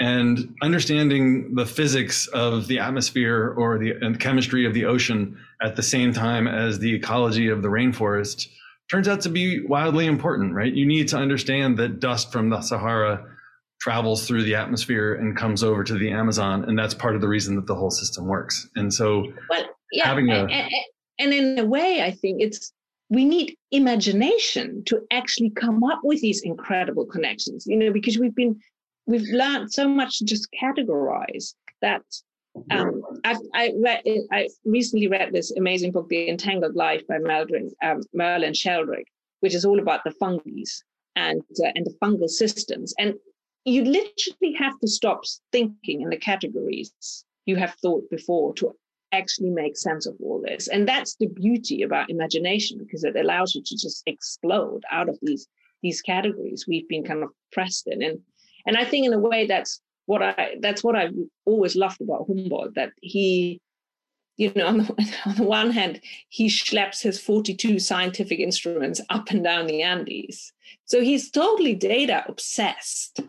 and 0.00 0.54
understanding 0.62 1.54
the 1.54 1.66
physics 1.66 2.26
of 2.28 2.66
the 2.66 2.78
atmosphere 2.78 3.54
or 3.56 3.78
the 3.78 4.16
chemistry 4.18 4.66
of 4.66 4.74
the 4.74 4.84
ocean 4.84 5.38
at 5.62 5.76
the 5.76 5.82
same 5.82 6.12
time 6.12 6.48
as 6.48 6.78
the 6.78 6.94
ecology 6.94 7.48
of 7.48 7.62
the 7.62 7.68
rainforest 7.68 8.48
turns 8.90 9.08
out 9.08 9.20
to 9.22 9.28
be 9.28 9.64
wildly 9.64 10.06
important, 10.06 10.54
right? 10.54 10.72
You 10.72 10.86
need 10.86 11.08
to 11.08 11.16
understand 11.16 11.78
that 11.78 12.00
dust 12.00 12.32
from 12.32 12.50
the 12.50 12.60
Sahara 12.60 13.24
travels 13.80 14.26
through 14.26 14.44
the 14.44 14.54
atmosphere 14.54 15.14
and 15.14 15.36
comes 15.36 15.64
over 15.64 15.82
to 15.82 15.94
the 15.94 16.10
Amazon, 16.10 16.64
and 16.64 16.78
that's 16.78 16.94
part 16.94 17.14
of 17.14 17.20
the 17.20 17.28
reason 17.28 17.56
that 17.56 17.66
the 17.66 17.74
whole 17.74 17.90
system 17.90 18.26
works. 18.26 18.68
And 18.76 18.92
so, 18.92 19.32
well, 19.48 19.64
yeah, 19.92 20.06
having 20.06 20.30
a 20.30 20.44
and, 20.44 20.70
and 21.18 21.32
in 21.32 21.58
a 21.58 21.64
way, 21.64 22.02
I 22.02 22.10
think 22.10 22.42
it's 22.42 22.72
we 23.08 23.24
need 23.24 23.56
imagination 23.70 24.82
to 24.86 25.00
actually 25.10 25.50
come 25.50 25.82
up 25.84 26.00
with 26.04 26.20
these 26.20 26.42
incredible 26.42 27.06
connections. 27.06 27.64
You 27.66 27.76
know, 27.76 27.92
because 27.92 28.18
we've 28.18 28.34
been 28.34 28.60
we've 29.06 29.28
learned 29.32 29.72
so 29.72 29.88
much 29.88 30.18
to 30.18 30.24
just 30.24 30.48
categorize 30.60 31.54
that 31.80 32.02
um, 32.70 33.02
I've, 33.24 33.38
I, 33.54 33.72
read, 33.82 34.02
I 34.30 34.48
recently 34.64 35.08
read 35.08 35.32
this 35.32 35.52
amazing 35.52 35.92
book, 35.92 36.08
The 36.08 36.28
Entangled 36.28 36.76
Life 36.76 37.06
by 37.08 37.18
Merlin, 37.18 37.70
um, 37.82 38.02
Merlin 38.12 38.54
Sheldrake, 38.54 39.08
which 39.40 39.54
is 39.54 39.64
all 39.64 39.80
about 39.80 40.04
the 40.04 40.10
fungi 40.12 40.62
and, 41.16 41.42
uh, 41.64 41.70
and 41.74 41.86
the 41.86 41.96
fungal 42.02 42.28
systems. 42.28 42.94
And 42.98 43.14
you 43.64 43.84
literally 43.84 44.54
have 44.58 44.78
to 44.80 44.88
stop 44.88 45.22
thinking 45.50 46.02
in 46.02 46.10
the 46.10 46.16
categories 46.16 47.24
you 47.46 47.56
have 47.56 47.74
thought 47.82 48.08
before 48.10 48.54
to 48.54 48.72
actually 49.12 49.50
make 49.50 49.76
sense 49.76 50.06
of 50.06 50.14
all 50.22 50.40
this. 50.40 50.68
And 50.68 50.88
that's 50.88 51.16
the 51.16 51.26
beauty 51.26 51.82
about 51.82 52.10
imagination 52.10 52.78
because 52.78 53.04
it 53.04 53.16
allows 53.16 53.54
you 53.54 53.62
to 53.62 53.76
just 53.76 54.02
explode 54.06 54.82
out 54.90 55.08
of 55.08 55.18
these 55.22 55.48
these 55.82 56.00
categories 56.00 56.64
we've 56.68 56.88
been 56.88 57.02
kind 57.02 57.24
of 57.24 57.30
pressed 57.50 57.88
in. 57.88 58.02
And 58.02 58.20
and 58.66 58.76
I 58.76 58.84
think 58.84 59.06
in 59.06 59.12
a 59.12 59.18
way 59.18 59.46
that's 59.46 59.80
what 60.06 60.22
I 60.22 60.56
that's 60.60 60.82
what 60.82 60.96
I've 60.96 61.14
always 61.44 61.76
loved 61.76 62.00
about 62.00 62.26
Humboldt 62.26 62.74
that 62.74 62.92
he 63.00 63.60
you 64.36 64.52
know 64.54 64.66
on 64.66 64.78
the, 64.78 65.12
on 65.26 65.36
the 65.36 65.42
one 65.42 65.70
hand 65.70 66.00
he 66.28 66.48
schleps 66.48 67.02
his 67.02 67.20
42 67.20 67.78
scientific 67.78 68.38
instruments 68.38 69.00
up 69.10 69.30
and 69.30 69.44
down 69.44 69.66
the 69.66 69.82
Andes. 69.82 70.52
So 70.84 71.00
he's 71.00 71.30
totally 71.30 71.74
data 71.74 72.24
obsessed 72.26 73.20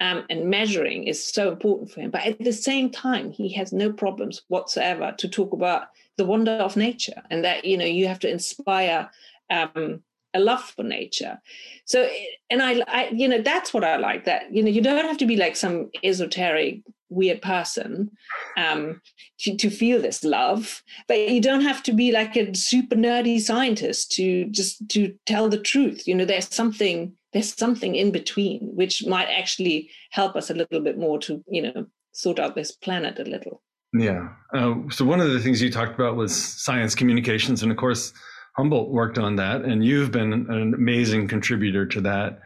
um, 0.00 0.24
and 0.30 0.50
measuring 0.50 1.06
is 1.06 1.24
so 1.24 1.50
important 1.50 1.90
for 1.90 2.00
him. 2.00 2.10
But 2.10 2.26
at 2.26 2.38
the 2.38 2.52
same 2.52 2.90
time 2.90 3.30
he 3.30 3.52
has 3.52 3.72
no 3.72 3.92
problems 3.92 4.42
whatsoever 4.48 5.14
to 5.18 5.28
talk 5.28 5.52
about 5.52 5.88
the 6.16 6.24
wonder 6.24 6.52
of 6.52 6.76
nature 6.76 7.22
and 7.30 7.44
that 7.44 7.64
you 7.64 7.76
know 7.76 7.84
you 7.84 8.08
have 8.08 8.18
to 8.20 8.30
inspire 8.30 9.10
um, 9.50 10.02
a 10.34 10.40
love 10.40 10.62
for 10.62 10.82
nature. 10.82 11.40
So 11.84 12.08
and 12.50 12.62
I, 12.62 12.82
I 12.88 13.08
you 13.10 13.26
know 13.26 13.40
that's 13.40 13.72
what 13.74 13.84
i 13.84 13.96
like 13.96 14.24
that 14.24 14.52
you 14.54 14.62
know 14.62 14.70
you 14.70 14.80
don't 14.80 15.06
have 15.06 15.18
to 15.18 15.26
be 15.26 15.36
like 15.36 15.56
some 15.56 15.90
esoteric 16.04 16.82
weird 17.08 17.42
person 17.42 18.10
um, 18.56 19.00
to, 19.40 19.56
to 19.56 19.68
feel 19.68 20.00
this 20.00 20.24
love 20.24 20.82
but 21.08 21.18
you 21.28 21.40
don't 21.40 21.60
have 21.60 21.82
to 21.82 21.92
be 21.92 22.10
like 22.10 22.36
a 22.36 22.54
super 22.54 22.96
nerdy 22.96 23.40
scientist 23.40 24.12
to 24.12 24.46
just 24.46 24.88
to 24.88 25.14
tell 25.26 25.48
the 25.48 25.58
truth. 25.58 26.06
You 26.06 26.14
know 26.14 26.24
there's 26.24 26.52
something 26.54 27.12
there's 27.32 27.54
something 27.54 27.94
in 27.94 28.12
between 28.12 28.60
which 28.74 29.06
might 29.06 29.28
actually 29.28 29.90
help 30.10 30.36
us 30.36 30.50
a 30.50 30.54
little 30.54 30.80
bit 30.80 30.98
more 30.98 31.18
to 31.20 31.42
you 31.48 31.62
know 31.62 31.86
sort 32.12 32.38
out 32.38 32.54
this 32.54 32.72
planet 32.72 33.18
a 33.18 33.24
little. 33.24 33.62
Yeah. 33.94 34.28
Uh, 34.54 34.74
so 34.90 35.04
one 35.04 35.20
of 35.20 35.30
the 35.30 35.40
things 35.40 35.60
you 35.60 35.70
talked 35.70 35.94
about 35.94 36.16
was 36.16 36.34
science 36.34 36.94
communications 36.94 37.62
and 37.62 37.70
of 37.70 37.76
course 37.76 38.12
Humboldt 38.56 38.90
worked 38.90 39.18
on 39.18 39.36
that, 39.36 39.62
and 39.62 39.84
you've 39.84 40.10
been 40.10 40.32
an 40.32 40.74
amazing 40.74 41.28
contributor 41.28 41.86
to 41.86 42.00
that. 42.02 42.40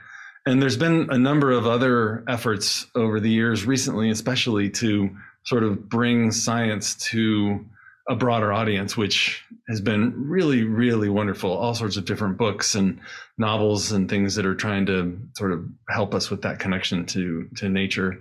And 0.47 0.63
there's 0.63 0.77
been 0.77 1.09
a 1.11 1.19
number 1.19 1.51
of 1.51 1.67
other 1.67 2.23
efforts 2.29 2.87
over 2.95 3.19
the 3.19 3.31
years, 3.31 3.67
recently, 3.67 4.11
especially 4.11 4.71
to 4.71 5.11
sort 5.45 5.65
of 5.65 5.89
bring 5.89 6.31
science 6.31 6.95
to 7.11 7.65
a 8.09 8.15
broader 8.15 8.53
audience, 8.53 8.97
which 8.97 9.43
has 9.69 9.81
been 9.81 10.29
really, 10.29 10.63
really 10.63 11.09
wonderful. 11.09 11.51
All 11.51 11.75
sorts 11.75 11.97
of 11.97 12.05
different 12.05 12.39
books 12.39 12.77
and 12.77 13.01
novels 13.37 13.91
and 13.91 14.09
things 14.09 14.37
that 14.37 14.47
are 14.47 14.55
trying 14.55 14.87
to 14.87 15.19
sort 15.35 15.51
of 15.51 15.65
help 15.89 16.15
us 16.15 16.31
with 16.31 16.43
that 16.43 16.61
connection 16.61 17.05
to 17.07 17.49
to 17.57 17.69
nature. 17.69 18.21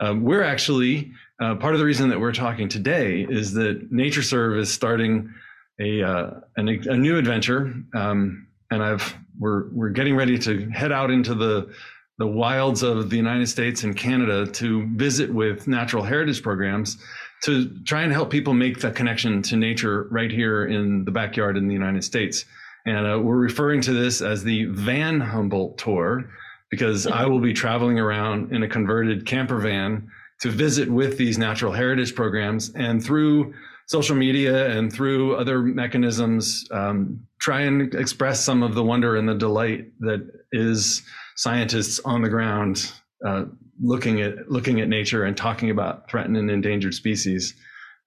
Um, 0.00 0.22
we're 0.22 0.42
actually 0.42 1.12
uh, 1.40 1.56
part 1.56 1.74
of 1.74 1.80
the 1.80 1.84
reason 1.86 2.08
that 2.08 2.20
we're 2.20 2.32
talking 2.32 2.68
today 2.68 3.26
is 3.28 3.52
that 3.54 3.92
NatureServe 3.92 4.58
is 4.58 4.72
starting 4.72 5.34
a 5.80 6.02
uh, 6.02 6.30
an, 6.56 6.68
a 6.68 6.96
new 6.96 7.18
adventure, 7.18 7.74
um, 7.94 8.46
and 8.70 8.82
I've 8.82 9.16
we're 9.38 9.68
we're 9.70 9.90
getting 9.90 10.16
ready 10.16 10.38
to 10.38 10.68
head 10.70 10.92
out 10.92 11.10
into 11.10 11.34
the 11.34 11.72
the 12.18 12.26
wilds 12.26 12.82
of 12.82 13.10
the 13.10 13.16
United 13.16 13.46
States 13.46 13.84
and 13.84 13.94
Canada 13.94 14.46
to 14.50 14.86
visit 14.96 15.32
with 15.32 15.68
natural 15.68 16.02
heritage 16.02 16.42
programs 16.42 16.96
to 17.44 17.68
try 17.84 18.02
and 18.02 18.12
help 18.12 18.30
people 18.30 18.54
make 18.54 18.80
the 18.80 18.90
connection 18.90 19.42
to 19.42 19.56
nature 19.56 20.08
right 20.10 20.30
here 20.30 20.64
in 20.64 21.04
the 21.04 21.10
backyard 21.10 21.58
in 21.58 21.68
the 21.68 21.74
United 21.74 22.02
States. 22.02 22.46
And 22.86 23.06
uh, 23.06 23.18
we're 23.18 23.36
referring 23.36 23.82
to 23.82 23.92
this 23.92 24.22
as 24.22 24.44
the 24.44 24.64
Van 24.66 25.20
Humboldt 25.20 25.76
Tour 25.76 26.30
because 26.70 27.06
I 27.06 27.26
will 27.26 27.40
be 27.40 27.52
traveling 27.52 27.98
around 27.98 28.52
in 28.52 28.62
a 28.62 28.68
converted 28.68 29.26
camper 29.26 29.58
van 29.58 30.10
to 30.40 30.50
visit 30.50 30.88
with 30.88 31.18
these 31.18 31.36
natural 31.38 31.72
heritage 31.72 32.14
programs 32.14 32.70
and 32.74 33.04
through 33.04 33.54
social 33.86 34.16
media 34.16 34.76
and 34.76 34.92
through 34.92 35.36
other 35.36 35.62
mechanisms, 35.62 36.66
um, 36.72 37.20
try 37.40 37.62
and 37.62 37.94
express 37.94 38.44
some 38.44 38.62
of 38.62 38.74
the 38.74 38.82
wonder 38.82 39.16
and 39.16 39.28
the 39.28 39.34
delight 39.34 39.86
that 40.00 40.28
is 40.52 41.02
scientists 41.36 42.00
on 42.04 42.22
the 42.22 42.28
ground 42.28 42.92
uh, 43.24 43.44
looking 43.82 44.20
at 44.20 44.50
looking 44.50 44.80
at 44.80 44.88
nature 44.88 45.24
and 45.24 45.36
talking 45.36 45.70
about 45.70 46.10
threatened 46.10 46.36
and 46.36 46.50
endangered 46.50 46.94
species. 46.94 47.54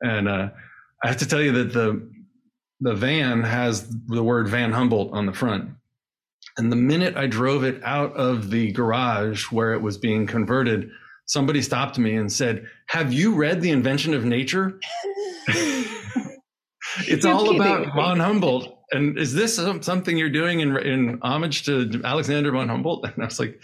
And 0.01 0.27
uh, 0.27 0.49
I 1.03 1.07
have 1.07 1.17
to 1.17 1.27
tell 1.27 1.41
you 1.41 1.51
that 1.53 1.73
the 1.73 2.09
the 2.81 2.95
van 2.95 3.43
has 3.43 3.89
the 4.07 4.23
word 4.23 4.47
Van 4.47 4.71
Humboldt 4.71 5.13
on 5.13 5.25
the 5.25 5.33
front. 5.33 5.71
And 6.57 6.71
the 6.71 6.77
minute 6.77 7.15
I 7.15 7.27
drove 7.27 7.63
it 7.63 7.81
out 7.83 8.15
of 8.15 8.49
the 8.49 8.71
garage 8.71 9.45
where 9.51 9.73
it 9.73 9.81
was 9.81 9.97
being 9.97 10.25
converted, 10.25 10.89
somebody 11.25 11.61
stopped 11.61 11.97
me 11.99 12.15
and 12.15 12.31
said, 12.31 12.65
"Have 12.87 13.13
you 13.13 13.35
read 13.35 13.61
The 13.61 13.71
Invention 13.71 14.13
of 14.13 14.25
Nature?" 14.25 14.79
it's 17.07 17.25
you're 17.25 17.33
all 17.33 17.45
kidding. 17.45 17.61
about 17.61 17.95
von 17.95 18.19
Humboldt. 18.19 18.75
And 18.91 19.17
is 19.19 19.33
this 19.33 19.55
something 19.81 20.17
you're 20.17 20.29
doing 20.29 20.61
in, 20.61 20.75
in 20.77 21.19
homage 21.21 21.63
to 21.65 22.01
Alexander 22.03 22.51
von 22.51 22.69
Humboldt? 22.69 23.05
And 23.05 23.21
I 23.21 23.25
was 23.25 23.39
like, 23.39 23.61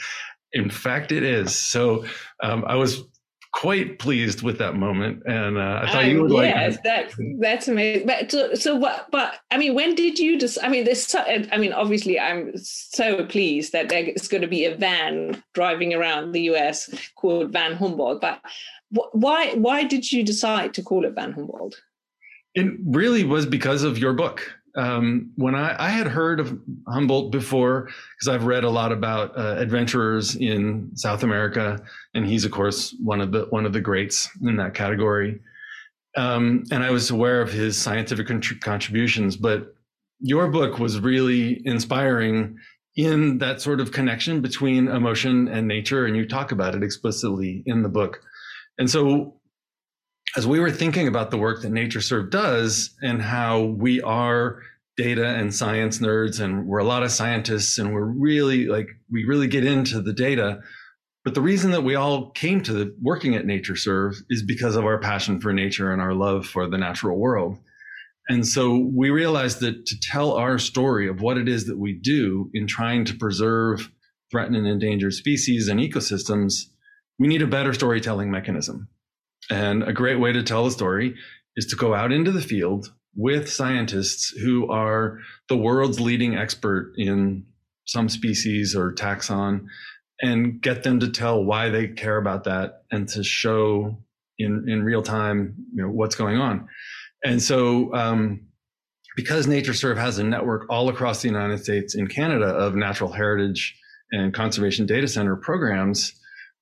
in 0.53 0.69
fact, 0.69 1.11
it 1.11 1.23
is. 1.23 1.55
So 1.55 2.05
um, 2.43 2.63
I 2.67 2.75
was 2.75 3.03
quite 3.55 3.99
pleased 3.99 4.41
with 4.41 4.57
that 4.57 4.75
moment, 4.75 5.23
and 5.25 5.57
uh, 5.57 5.79
I 5.83 5.91
thought 5.91 6.03
um, 6.03 6.09
you 6.09 6.21
would 6.21 6.31
like. 6.31 6.53
Yes, 6.53 6.77
that's 6.83 7.15
that's 7.39 7.67
amazing. 7.67 8.05
But 8.05 8.29
so, 8.29 8.53
so 8.53 8.75
what? 8.75 9.07
But 9.11 9.39
I 9.49 9.57
mean, 9.57 9.73
when 9.73 9.95
did 9.95 10.19
you 10.19 10.37
just? 10.37 10.57
I 10.61 10.67
mean, 10.67 10.83
there's. 10.83 11.07
So, 11.07 11.19
I 11.19 11.57
mean, 11.57 11.73
obviously, 11.73 12.19
I'm 12.19 12.51
so 12.57 13.25
pleased 13.25 13.71
that 13.71 13.89
there's 13.89 14.27
going 14.27 14.41
to 14.41 14.47
be 14.47 14.65
a 14.65 14.75
van 14.75 15.41
driving 15.53 15.93
around 15.93 16.33
the 16.33 16.41
U.S. 16.41 16.89
called 17.15 17.51
Van 17.51 17.75
Humboldt. 17.75 18.21
But 18.21 18.41
why? 19.11 19.53
Why 19.55 19.83
did 19.83 20.11
you 20.11 20.23
decide 20.23 20.73
to 20.75 20.83
call 20.83 21.05
it 21.05 21.13
Van 21.15 21.33
Humboldt? 21.33 21.81
It 22.53 22.71
really 22.85 23.23
was 23.23 23.45
because 23.45 23.83
of 23.83 23.97
your 23.97 24.13
book. 24.13 24.53
Um, 24.77 25.31
when 25.35 25.55
I, 25.55 25.75
I, 25.85 25.89
had 25.89 26.07
heard 26.07 26.41
of 26.41 26.59
Humboldt 26.85 27.31
before, 27.31 27.87
because 28.17 28.27
I've 28.27 28.45
read 28.45 28.65
a 28.65 28.69
lot 28.69 28.91
about 28.91 29.37
uh, 29.37 29.55
adventurers 29.57 30.35
in 30.35 30.91
South 30.95 31.23
America, 31.23 31.81
and 32.13 32.25
he's 32.25 32.43
of 32.43 32.51
course 32.51 32.93
one 33.01 33.21
of 33.21 33.31
the 33.31 33.47
one 33.51 33.65
of 33.65 33.71
the 33.71 33.79
greats 33.79 34.29
in 34.41 34.57
that 34.57 34.73
category. 34.73 35.39
Um, 36.17 36.65
and 36.71 36.83
I 36.83 36.91
was 36.91 37.09
aware 37.09 37.41
of 37.41 37.51
his 37.51 37.77
scientific 37.77 38.27
contributions, 38.61 39.37
but 39.37 39.75
your 40.19 40.49
book 40.49 40.77
was 40.79 40.99
really 40.99 41.65
inspiring 41.65 42.57
in 42.95 43.37
that 43.39 43.61
sort 43.61 43.81
of 43.81 43.91
connection 43.91 44.41
between 44.41 44.87
emotion 44.87 45.47
and 45.47 45.67
nature, 45.67 46.05
and 46.05 46.15
you 46.15 46.27
talk 46.27 46.51
about 46.51 46.75
it 46.75 46.83
explicitly 46.83 47.63
in 47.65 47.81
the 47.81 47.89
book. 47.89 48.21
And 48.77 48.89
so 48.89 49.35
as 50.35 50.45
we 50.45 50.59
were 50.59 50.71
thinking 50.71 51.07
about 51.07 51.31
the 51.31 51.37
work 51.37 51.61
that 51.61 51.71
NatureServe 51.71 52.29
does 52.29 52.95
and 53.01 53.21
how 53.21 53.63
we 53.63 54.01
are 54.01 54.61
data 54.97 55.27
and 55.27 55.53
science 55.53 55.99
nerds 55.99 56.39
and 56.39 56.67
we're 56.67 56.79
a 56.79 56.83
lot 56.83 57.03
of 57.03 57.11
scientists 57.11 57.77
and 57.77 57.93
we're 57.93 58.05
really 58.05 58.65
like 58.65 58.87
we 59.11 59.25
really 59.25 59.47
get 59.47 59.65
into 59.65 60.01
the 60.01 60.13
data 60.13 60.61
but 61.25 61.33
the 61.33 61.41
reason 61.41 61.71
that 61.71 61.83
we 61.83 61.95
all 61.95 62.29
came 62.29 62.61
to 62.61 62.73
the, 62.73 62.95
working 63.01 63.35
at 63.35 63.45
NatureServe 63.45 64.15
is 64.29 64.43
because 64.43 64.75
of 64.75 64.85
our 64.85 64.99
passion 64.99 65.41
for 65.41 65.51
nature 65.51 65.91
and 65.91 65.99
our 65.99 66.13
love 66.13 66.45
for 66.45 66.69
the 66.69 66.77
natural 66.77 67.17
world. 67.17 67.57
And 68.29 68.47
so 68.47 68.77
we 68.93 69.09
realized 69.09 69.59
that 69.61 69.87
to 69.87 69.99
tell 69.99 70.33
our 70.33 70.59
story 70.59 71.07
of 71.09 71.21
what 71.21 71.39
it 71.39 71.49
is 71.49 71.65
that 71.65 71.79
we 71.79 71.93
do 71.93 72.51
in 72.53 72.67
trying 72.67 73.05
to 73.05 73.15
preserve 73.15 73.89
threatened 74.29 74.55
and 74.55 74.67
endangered 74.67 75.13
species 75.13 75.67
and 75.67 75.79
ecosystems 75.79 76.65
we 77.19 77.27
need 77.27 77.41
a 77.41 77.47
better 77.47 77.73
storytelling 77.73 78.31
mechanism. 78.31 78.87
And 79.49 79.83
a 79.83 79.93
great 79.93 80.19
way 80.19 80.33
to 80.33 80.43
tell 80.43 80.65
a 80.65 80.71
story 80.71 81.15
is 81.55 81.65
to 81.67 81.75
go 81.75 81.93
out 81.93 82.11
into 82.11 82.31
the 82.31 82.41
field 82.41 82.91
with 83.15 83.51
scientists 83.51 84.29
who 84.29 84.69
are 84.69 85.19
the 85.47 85.57
world's 85.57 85.99
leading 85.99 86.35
expert 86.35 86.93
in 86.97 87.45
some 87.85 88.09
species 88.09 88.75
or 88.75 88.93
taxon 88.93 89.67
and 90.21 90.61
get 90.61 90.83
them 90.83 90.99
to 90.99 91.09
tell 91.09 91.43
why 91.43 91.69
they 91.69 91.87
care 91.87 92.17
about 92.17 92.45
that 92.45 92.83
and 92.91 93.07
to 93.09 93.23
show 93.23 93.97
in, 94.37 94.65
in 94.67 94.83
real 94.83 95.03
time 95.03 95.55
you 95.73 95.83
know 95.83 95.89
what's 95.89 96.15
going 96.15 96.37
on. 96.37 96.67
And 97.23 97.41
so 97.41 97.93
um, 97.93 98.47
because 99.15 99.47
NatureServe 99.47 99.97
has 99.97 100.17
a 100.19 100.23
network 100.23 100.65
all 100.69 100.89
across 100.89 101.21
the 101.21 101.29
united 101.29 101.63
states 101.63 101.95
and 101.95 102.09
canada 102.09 102.47
of 102.47 102.75
natural 102.75 103.11
heritage 103.11 103.79
and 104.11 104.33
conservation 104.33 104.85
data 104.85 105.07
center 105.07 105.35
programs 105.35 106.13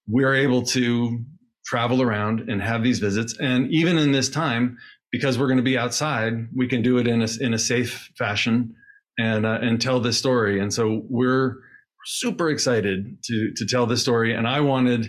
we're 0.07 0.35
able 0.35 0.63
to 0.63 1.23
travel 1.65 2.01
around 2.01 2.41
and 2.49 2.61
have 2.61 2.83
these 2.83 2.99
visits. 2.99 3.37
And 3.39 3.71
even 3.71 3.97
in 3.97 4.11
this 4.11 4.29
time, 4.29 4.77
because 5.11 5.37
we're 5.37 5.47
going 5.47 5.57
to 5.57 5.63
be 5.63 5.77
outside, 5.77 6.47
we 6.55 6.67
can 6.67 6.81
do 6.81 6.97
it 6.97 7.07
in 7.07 7.21
a, 7.21 7.27
in 7.39 7.53
a 7.53 7.59
safe 7.59 8.11
fashion 8.17 8.75
and, 9.17 9.45
uh, 9.45 9.59
and 9.61 9.81
tell 9.81 9.99
this 9.99 10.17
story. 10.17 10.59
And 10.59 10.73
so 10.73 11.03
we're 11.07 11.57
super 12.05 12.49
excited 12.49 13.23
to, 13.23 13.53
to 13.55 13.65
tell 13.65 13.85
this 13.85 14.01
story. 14.01 14.33
And 14.33 14.47
I 14.47 14.59
wanted, 14.59 15.07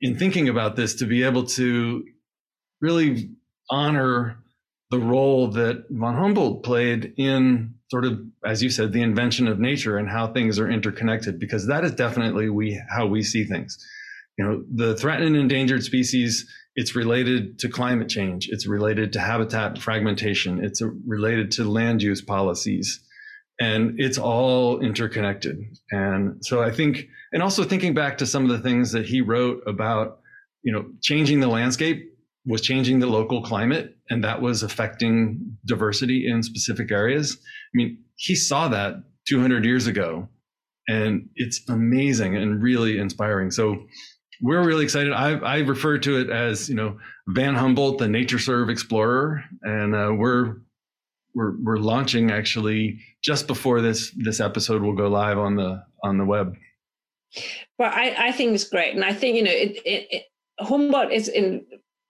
in 0.00 0.18
thinking 0.18 0.48
about 0.48 0.76
this, 0.76 0.94
to 0.96 1.06
be 1.06 1.22
able 1.22 1.46
to 1.46 2.04
really 2.80 3.30
honor 3.70 4.38
the 4.90 4.98
role 4.98 5.48
that 5.52 5.86
von 5.90 6.16
Humboldt 6.16 6.64
played 6.64 7.14
in 7.16 7.74
sort 7.90 8.04
of, 8.04 8.20
as 8.44 8.62
you 8.62 8.68
said, 8.68 8.92
the 8.92 9.02
invention 9.02 9.48
of 9.48 9.58
nature 9.58 9.96
and 9.96 10.08
how 10.08 10.26
things 10.26 10.58
are 10.58 10.70
interconnected, 10.70 11.38
because 11.38 11.66
that 11.68 11.84
is 11.84 11.92
definitely 11.92 12.50
we 12.50 12.80
how 12.90 13.06
we 13.06 13.22
see 13.22 13.44
things 13.44 13.78
you 14.38 14.44
know 14.44 14.64
the 14.74 14.96
threatened 14.96 15.26
and 15.26 15.36
endangered 15.36 15.82
species 15.82 16.46
it's 16.76 16.96
related 16.96 17.58
to 17.60 17.68
climate 17.68 18.08
change. 18.08 18.48
It's 18.50 18.66
related 18.66 19.12
to 19.12 19.20
habitat 19.20 19.78
fragmentation. 19.78 20.64
It's 20.64 20.82
related 21.06 21.52
to 21.52 21.70
land 21.70 22.02
use 22.02 22.20
policies. 22.20 23.00
And 23.60 24.00
it's 24.00 24.18
all 24.18 24.80
interconnected. 24.80 25.58
And 25.92 26.44
so 26.44 26.62
i 26.62 26.72
think 26.72 27.06
and 27.32 27.42
also 27.42 27.62
thinking 27.62 27.94
back 27.94 28.18
to 28.18 28.26
some 28.26 28.44
of 28.44 28.50
the 28.50 28.58
things 28.58 28.92
that 28.92 29.06
he 29.06 29.20
wrote 29.20 29.62
about 29.66 30.18
you 30.62 30.72
know 30.72 30.86
changing 31.00 31.40
the 31.40 31.48
landscape 31.48 32.10
was 32.46 32.60
changing 32.60 32.98
the 32.98 33.06
local 33.06 33.42
climate 33.42 33.96
and 34.10 34.22
that 34.24 34.42
was 34.42 34.62
affecting 34.62 35.56
diversity 35.64 36.28
in 36.28 36.42
specific 36.42 36.90
areas. 36.90 37.38
I 37.38 37.74
mean 37.74 37.98
he 38.16 38.34
saw 38.34 38.66
that 38.68 38.96
200 39.28 39.64
years 39.64 39.86
ago 39.86 40.28
and 40.88 41.28
it's 41.36 41.60
amazing 41.68 42.36
and 42.36 42.60
really 42.60 42.98
inspiring. 42.98 43.52
So 43.52 43.86
we're 44.40 44.64
really 44.64 44.84
excited. 44.84 45.12
I, 45.12 45.32
I 45.38 45.58
refer 45.58 45.98
to 45.98 46.20
it 46.20 46.30
as 46.30 46.68
you 46.68 46.74
know 46.74 46.98
Van 47.28 47.54
Humboldt, 47.54 47.98
the 47.98 48.06
NatureServe 48.06 48.70
Explorer, 48.70 49.44
and 49.62 49.94
uh, 49.94 50.12
we're 50.16 50.56
we're 51.34 51.54
we're 51.62 51.76
launching 51.78 52.30
actually 52.30 53.00
just 53.22 53.46
before 53.46 53.80
this 53.80 54.12
this 54.16 54.40
episode 54.40 54.82
will 54.82 54.94
go 54.94 55.08
live 55.08 55.38
on 55.38 55.56
the 55.56 55.84
on 56.02 56.18
the 56.18 56.24
web. 56.24 56.54
Well, 57.78 57.90
I, 57.92 58.14
I 58.18 58.32
think 58.32 58.54
it's 58.54 58.68
great, 58.68 58.94
and 58.94 59.04
I 59.04 59.12
think 59.12 59.36
you 59.36 59.42
know 59.42 59.50
it, 59.50 59.76
it, 59.84 60.06
it 60.10 60.22
Humboldt 60.60 61.12
is 61.12 61.28
in 61.28 61.64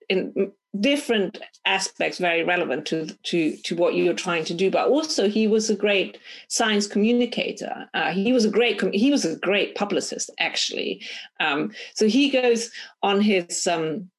in 0.08 0.52
different 0.80 1.38
aspects 1.66 2.18
very 2.18 2.42
relevant 2.42 2.84
to 2.84 3.06
to 3.22 3.56
to 3.58 3.76
what 3.76 3.94
you're 3.94 4.12
trying 4.12 4.44
to 4.44 4.54
do 4.54 4.70
but 4.70 4.88
also 4.88 5.28
he 5.28 5.46
was 5.46 5.70
a 5.70 5.76
great 5.76 6.18
science 6.48 6.86
communicator 6.86 7.88
uh, 7.94 8.10
he 8.10 8.32
was 8.32 8.44
a 8.44 8.50
great 8.50 8.80
he 8.92 9.10
was 9.10 9.24
a 9.24 9.36
great 9.36 9.76
publicist 9.76 10.30
actually 10.40 11.00
um, 11.38 11.70
so 11.94 12.08
he 12.08 12.28
goes 12.28 12.70
on 13.02 13.20
his 13.20 13.66
um, 13.68 14.10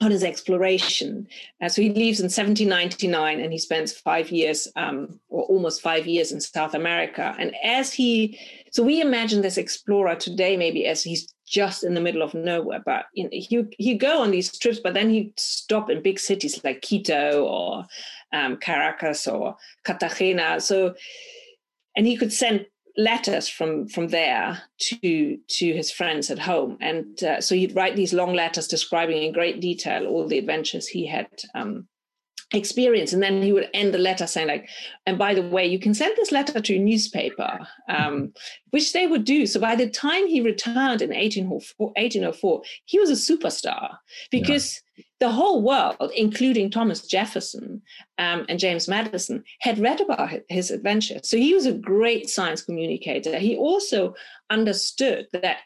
on 0.00 0.10
his 0.10 0.22
exploration. 0.22 1.26
Uh, 1.62 1.68
so 1.68 1.80
he 1.80 1.88
leaves 1.88 2.20
in 2.20 2.24
1799 2.24 3.40
and 3.40 3.52
he 3.52 3.58
spends 3.58 3.92
five 3.92 4.30
years 4.30 4.68
um, 4.76 5.18
or 5.28 5.44
almost 5.44 5.80
five 5.80 6.06
years 6.06 6.32
in 6.32 6.40
South 6.40 6.74
America. 6.74 7.34
And 7.38 7.54
as 7.64 7.92
he, 7.92 8.38
so 8.76 8.82
we 8.82 9.00
imagine 9.00 9.40
this 9.40 9.56
explorer 9.56 10.16
today 10.16 10.54
maybe 10.54 10.84
as 10.84 11.02
he's 11.02 11.32
just 11.46 11.82
in 11.82 11.94
the 11.94 12.00
middle 12.02 12.20
of 12.20 12.34
nowhere, 12.34 12.82
but 12.84 13.06
you 13.14 13.24
know, 13.24 13.30
he 13.32 13.64
he'd 13.78 14.00
go 14.00 14.20
on 14.20 14.30
these 14.30 14.54
trips, 14.58 14.78
but 14.78 14.92
then 14.92 15.08
he'd 15.08 15.32
stop 15.40 15.88
in 15.88 16.02
big 16.02 16.20
cities 16.20 16.62
like 16.62 16.82
Quito 16.82 17.42
or 17.46 17.86
um, 18.34 18.58
Caracas 18.58 19.26
or 19.26 19.56
Cartagena. 19.82 20.60
So, 20.60 20.94
and 21.96 22.06
he 22.06 22.18
could 22.18 22.34
send 22.34 22.66
letters 22.98 23.48
from 23.48 23.88
from 23.88 24.08
there 24.08 24.60
to 24.80 25.38
to 25.48 25.72
his 25.72 25.90
friends 25.90 26.30
at 26.30 26.38
home 26.38 26.76
and 26.82 27.22
uh, 27.22 27.40
so 27.40 27.54
he'd 27.54 27.74
write 27.74 27.96
these 27.96 28.12
long 28.12 28.34
letters 28.34 28.68
describing 28.68 29.22
in 29.22 29.32
great 29.32 29.60
detail 29.60 30.06
all 30.06 30.26
the 30.26 30.38
adventures 30.38 30.86
he 30.86 31.06
had 31.06 31.28
um, 31.54 31.86
experienced 32.52 33.12
and 33.12 33.22
then 33.22 33.42
he 33.42 33.52
would 33.52 33.68
end 33.74 33.92
the 33.92 33.98
letter 33.98 34.26
saying 34.26 34.46
like 34.46 34.68
and 35.04 35.18
by 35.18 35.34
the 35.34 35.42
way 35.42 35.66
you 35.66 35.80
can 35.80 35.92
send 35.92 36.16
this 36.16 36.30
letter 36.30 36.60
to 36.60 36.76
a 36.76 36.78
newspaper 36.78 37.58
um, 37.88 38.32
which 38.70 38.92
they 38.92 39.06
would 39.06 39.24
do 39.24 39.46
so 39.46 39.58
by 39.58 39.74
the 39.74 39.90
time 39.90 40.28
he 40.28 40.40
returned 40.40 41.02
in 41.02 41.10
1804, 41.10 41.88
1804 41.88 42.62
he 42.84 43.00
was 43.00 43.10
a 43.10 43.14
superstar 43.14 43.96
because 44.30 44.74
yeah 44.74 44.80
the 45.18 45.30
whole 45.30 45.62
world, 45.62 46.10
including 46.14 46.70
Thomas 46.70 47.06
Jefferson 47.06 47.82
um, 48.18 48.44
and 48.48 48.58
James 48.58 48.86
Madison, 48.86 49.44
had 49.60 49.78
read 49.78 50.00
about 50.00 50.30
his 50.48 50.70
adventures. 50.70 51.28
So 51.28 51.38
he 51.38 51.54
was 51.54 51.66
a 51.66 51.72
great 51.72 52.28
science 52.28 52.62
communicator. 52.62 53.38
He 53.38 53.56
also 53.56 54.14
understood 54.50 55.26
that 55.32 55.58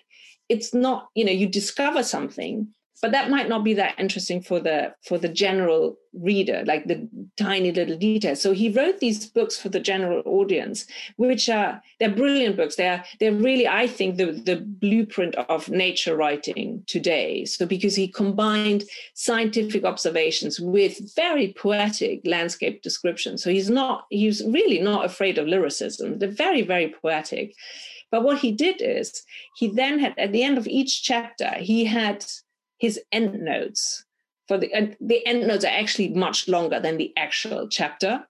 it's 0.49 0.73
not, 0.73 1.09
you 1.15 1.25
know, 1.25 1.33
you 1.33 1.49
discover 1.49 2.03
something, 2.03 2.69
but 3.01 3.13
that 3.13 3.31
might 3.31 3.49
not 3.49 3.65
be 3.65 3.75
that 3.75 3.99
interesting 3.99 4.43
for 4.43 4.61
the 4.61 4.95
for 5.07 5.19
the 5.19 5.29
general 5.29 5.97
reader 6.13 6.65
like 6.67 6.87
the 6.87 7.09
tiny 7.37 7.71
little 7.71 7.97
details. 7.97 8.41
So 8.41 8.53
he 8.53 8.69
wrote 8.69 8.99
these 8.99 9.27
books 9.27 9.57
for 9.57 9.69
the 9.69 9.81
general 9.81 10.23
audience 10.27 10.87
which 11.17 11.49
are 11.49 11.81
they're 11.99 12.11
brilliant 12.11 12.57
books. 12.57 12.77
They're 12.77 13.05
they're 13.21 13.33
really 13.33 13.69
i 13.69 13.87
think 13.87 14.17
the 14.17 14.33
the 14.33 14.57
blueprint 14.57 15.35
of 15.37 15.69
nature 15.69 16.17
writing 16.17 16.83
today. 16.87 17.45
So 17.45 17.65
because 17.65 17.95
he 17.95 18.09
combined 18.09 18.85
scientific 19.15 19.85
observations 19.85 20.61
with 20.61 21.15
very 21.15 21.55
poetic 21.57 22.21
landscape 22.25 22.83
descriptions. 22.83 23.43
So 23.43 23.51
he's 23.51 23.71
not 23.71 24.07
he's 24.11 24.43
really 24.45 24.81
not 24.81 25.05
afraid 25.05 25.39
of 25.39 25.47
lyricism. 25.47 26.19
They're 26.19 26.29
very 26.29 26.63
very 26.63 26.95
poetic. 27.01 27.55
But 28.11 28.25
what 28.25 28.39
he 28.39 28.51
did 28.51 28.83
is 28.83 29.23
he 29.57 29.69
then 29.69 30.01
had 30.01 30.15
at 30.19 30.33
the 30.33 30.43
end 30.43 30.59
of 30.59 30.67
each 30.67 31.03
chapter 31.05 31.51
he 31.59 31.85
had 31.85 32.25
his 32.81 33.01
endnotes 33.13 34.05
for 34.49 34.59
the 34.59 34.73
and 34.73 34.97
the 35.01 35.25
endnotes 35.27 35.65
are 35.65 35.69
actually 35.69 36.09
much 36.09 36.49
longer 36.49 36.81
than 36.81 36.97
the 36.97 37.13
actual 37.17 37.69
chapter. 37.69 38.27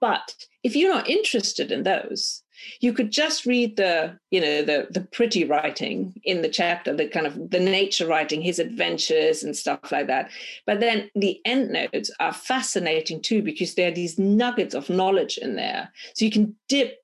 But 0.00 0.34
if 0.62 0.76
you're 0.76 0.94
not 0.94 1.10
interested 1.10 1.72
in 1.72 1.82
those, 1.82 2.42
you 2.80 2.92
could 2.92 3.10
just 3.10 3.46
read 3.46 3.76
the 3.76 4.18
you 4.30 4.40
know 4.40 4.62
the 4.62 4.86
the 4.90 5.00
pretty 5.00 5.44
writing 5.44 6.20
in 6.24 6.42
the 6.42 6.48
chapter 6.48 6.94
the 6.94 7.08
kind 7.08 7.26
of 7.26 7.50
the 7.50 7.60
nature 7.60 8.06
writing 8.06 8.40
his 8.42 8.58
adventures 8.58 9.42
and 9.42 9.56
stuff 9.56 9.92
like 9.92 10.06
that 10.06 10.30
but 10.66 10.80
then 10.80 11.10
the 11.14 11.40
endnotes 11.44 12.10
are 12.20 12.32
fascinating 12.32 13.20
too 13.20 13.42
because 13.42 13.74
there 13.74 13.88
are 13.88 13.94
these 13.94 14.18
nuggets 14.18 14.74
of 14.74 14.90
knowledge 14.90 15.38
in 15.38 15.56
there 15.56 15.92
so 16.14 16.24
you 16.24 16.30
can 16.30 16.54
dip 16.68 16.98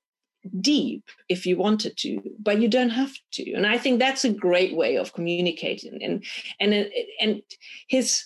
deep 0.61 1.03
if 1.29 1.45
you 1.45 1.57
wanted 1.57 1.97
to 1.97 2.21
but 2.39 2.59
you 2.61 2.67
don't 2.67 2.89
have 2.89 3.13
to. 3.31 3.53
And 3.53 3.65
i 3.65 3.77
think 3.77 3.99
that's 3.99 4.25
a 4.25 4.29
great 4.29 4.75
way 4.75 4.97
of 4.97 5.13
communicating. 5.13 6.03
And 6.03 6.23
and 6.59 6.89
and 7.19 7.41
his 7.87 8.25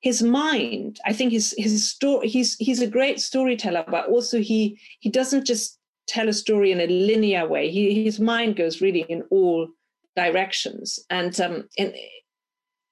his 0.00 0.22
mind 0.22 1.00
i 1.04 1.12
think 1.12 1.32
his 1.32 1.52
his 1.58 1.90
story 1.90 2.28
he's 2.28 2.54
he's 2.58 2.80
a 2.80 2.86
great 2.86 3.18
storyteller 3.20 3.84
but 3.88 4.06
also 4.08 4.38
he 4.38 4.78
he 5.00 5.10
doesn't 5.10 5.44
just 5.44 5.78
tell 6.08 6.28
a 6.28 6.32
story 6.32 6.72
in 6.72 6.80
a 6.80 6.86
linear 6.86 7.46
way. 7.46 7.70
He, 7.70 8.02
his 8.02 8.18
mind 8.18 8.56
goes 8.56 8.80
really 8.80 9.02
in 9.02 9.22
all 9.30 9.68
directions. 10.16 10.98
And 11.10 11.38
um 11.40 11.68
and 11.78 11.94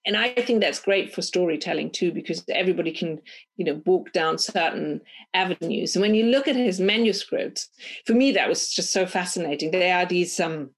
and 0.07 0.17
I 0.17 0.31
think 0.31 0.61
that's 0.61 0.81
great 0.81 1.13
for 1.13 1.21
storytelling 1.21 1.91
too, 1.91 2.13
because 2.13 2.45
everybody 2.49 2.93
can, 2.93 3.21
you 3.57 3.65
know, 3.65 3.83
walk 3.85 4.13
down 4.13 4.39
certain 4.39 5.01
avenues. 5.35 5.97
And 5.97 6.03
when 6.03 6.15
you 6.15 6.27
look 6.27 6.47
at 6.47 6.57
his 6.57 6.81
manuscripts, 6.81 7.69
for 8.07 8.15
me 8.15 8.33
that 8.33 8.49
was 8.49 8.71
just 8.71 8.93
so 8.93 9.05
fascinating. 9.07 9.73
There 9.73 9.97
are 9.99 10.07
these 10.07 10.39
um 10.41 10.71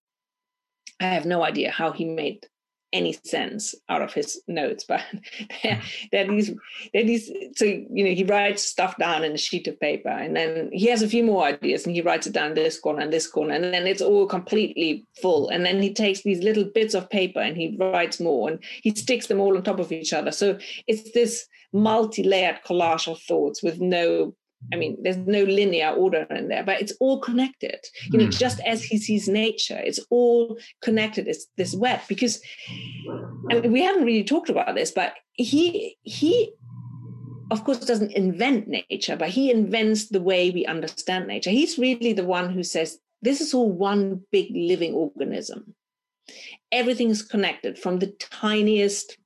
I 1.00 1.04
have 1.04 1.26
no 1.26 1.44
idea 1.44 1.70
how 1.70 1.92
he 1.92 2.04
made 2.04 2.46
any 2.92 3.12
sense 3.24 3.74
out 3.88 4.02
of 4.02 4.12
his 4.12 4.40
notes, 4.48 4.84
but 4.84 5.00
there, 5.62 5.76
hmm. 5.76 5.80
there 6.12 6.24
are 6.24 6.28
these, 6.28 6.54
there 6.92 7.02
are 7.02 7.06
these. 7.06 7.30
So 7.56 7.64
you 7.64 8.04
know, 8.04 8.14
he 8.14 8.24
writes 8.24 8.62
stuff 8.62 8.96
down 8.96 9.24
in 9.24 9.32
a 9.32 9.38
sheet 9.38 9.66
of 9.68 9.78
paper, 9.80 10.08
and 10.08 10.36
then 10.36 10.70
he 10.72 10.86
has 10.86 11.02
a 11.02 11.08
few 11.08 11.24
more 11.24 11.44
ideas, 11.44 11.86
and 11.86 11.94
he 11.94 12.02
writes 12.02 12.26
it 12.26 12.32
down 12.32 12.54
this 12.54 12.78
corner 12.78 13.00
and 13.00 13.12
this 13.12 13.26
corner, 13.26 13.54
and 13.54 13.64
then 13.64 13.86
it's 13.86 14.02
all 14.02 14.26
completely 14.26 15.06
full. 15.20 15.48
And 15.48 15.64
then 15.64 15.82
he 15.82 15.92
takes 15.92 16.22
these 16.22 16.42
little 16.42 16.64
bits 16.64 16.94
of 16.94 17.10
paper 17.10 17.40
and 17.40 17.56
he 17.56 17.76
writes 17.78 18.20
more, 18.20 18.50
and 18.50 18.58
he 18.82 18.94
sticks 18.94 19.26
them 19.26 19.40
all 19.40 19.56
on 19.56 19.62
top 19.62 19.80
of 19.80 19.92
each 19.92 20.12
other. 20.12 20.32
So 20.32 20.58
it's 20.86 21.12
this 21.12 21.46
multi-layered 21.72 22.60
collage 22.66 23.10
of 23.10 23.20
thoughts 23.20 23.62
with 23.62 23.80
no 23.80 24.34
I 24.72 24.76
mean, 24.76 24.98
there's 25.02 25.16
no 25.16 25.44
linear 25.44 25.90
order 25.90 26.26
in 26.30 26.48
there, 26.48 26.64
but 26.64 26.80
it's 26.80 26.92
all 27.00 27.20
connected. 27.20 27.78
You 28.10 28.18
know, 28.18 28.26
mm. 28.26 28.38
just 28.38 28.60
as 28.60 28.82
he 28.82 28.98
sees 28.98 29.28
nature, 29.28 29.78
it's 29.78 30.00
all 30.10 30.58
connected. 30.82 31.26
It's 31.26 31.46
this 31.56 31.74
web 31.74 32.00
because 32.08 32.40
I 33.50 33.60
mean, 33.60 33.72
we 33.72 33.82
haven't 33.82 34.04
really 34.04 34.24
talked 34.24 34.50
about 34.50 34.74
this, 34.74 34.90
but 34.90 35.14
he 35.32 35.96
he 36.02 36.52
of 37.50 37.64
course 37.64 37.78
doesn't 37.78 38.12
invent 38.12 38.68
nature, 38.68 39.16
but 39.16 39.30
he 39.30 39.50
invents 39.50 40.08
the 40.08 40.20
way 40.20 40.50
we 40.50 40.66
understand 40.66 41.26
nature. 41.26 41.50
He's 41.50 41.78
really 41.78 42.12
the 42.12 42.24
one 42.24 42.52
who 42.52 42.62
says 42.62 42.98
this 43.22 43.40
is 43.40 43.54
all 43.54 43.70
one 43.70 44.22
big 44.30 44.48
living 44.54 44.92
organism. 44.94 45.74
Everything 46.70 47.08
is 47.10 47.22
connected 47.22 47.78
from 47.78 47.98
the 47.98 48.08
tiniest 48.18 49.16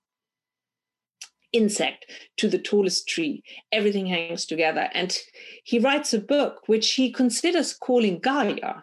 insect 1.53 2.07
to 2.38 2.49
the 2.49 2.59
tallest 2.59 3.09
tree. 3.09 3.43
Everything 3.71 4.07
hangs 4.07 4.47
together. 4.47 4.88
And 4.93 5.17
he 5.65 5.79
writes 5.79 6.12
a 6.12 6.19
book 6.19 6.62
which 6.67 6.95
he 6.95 7.12
considers 7.12 7.75
calling 7.75 8.19
Gaia. 8.19 8.83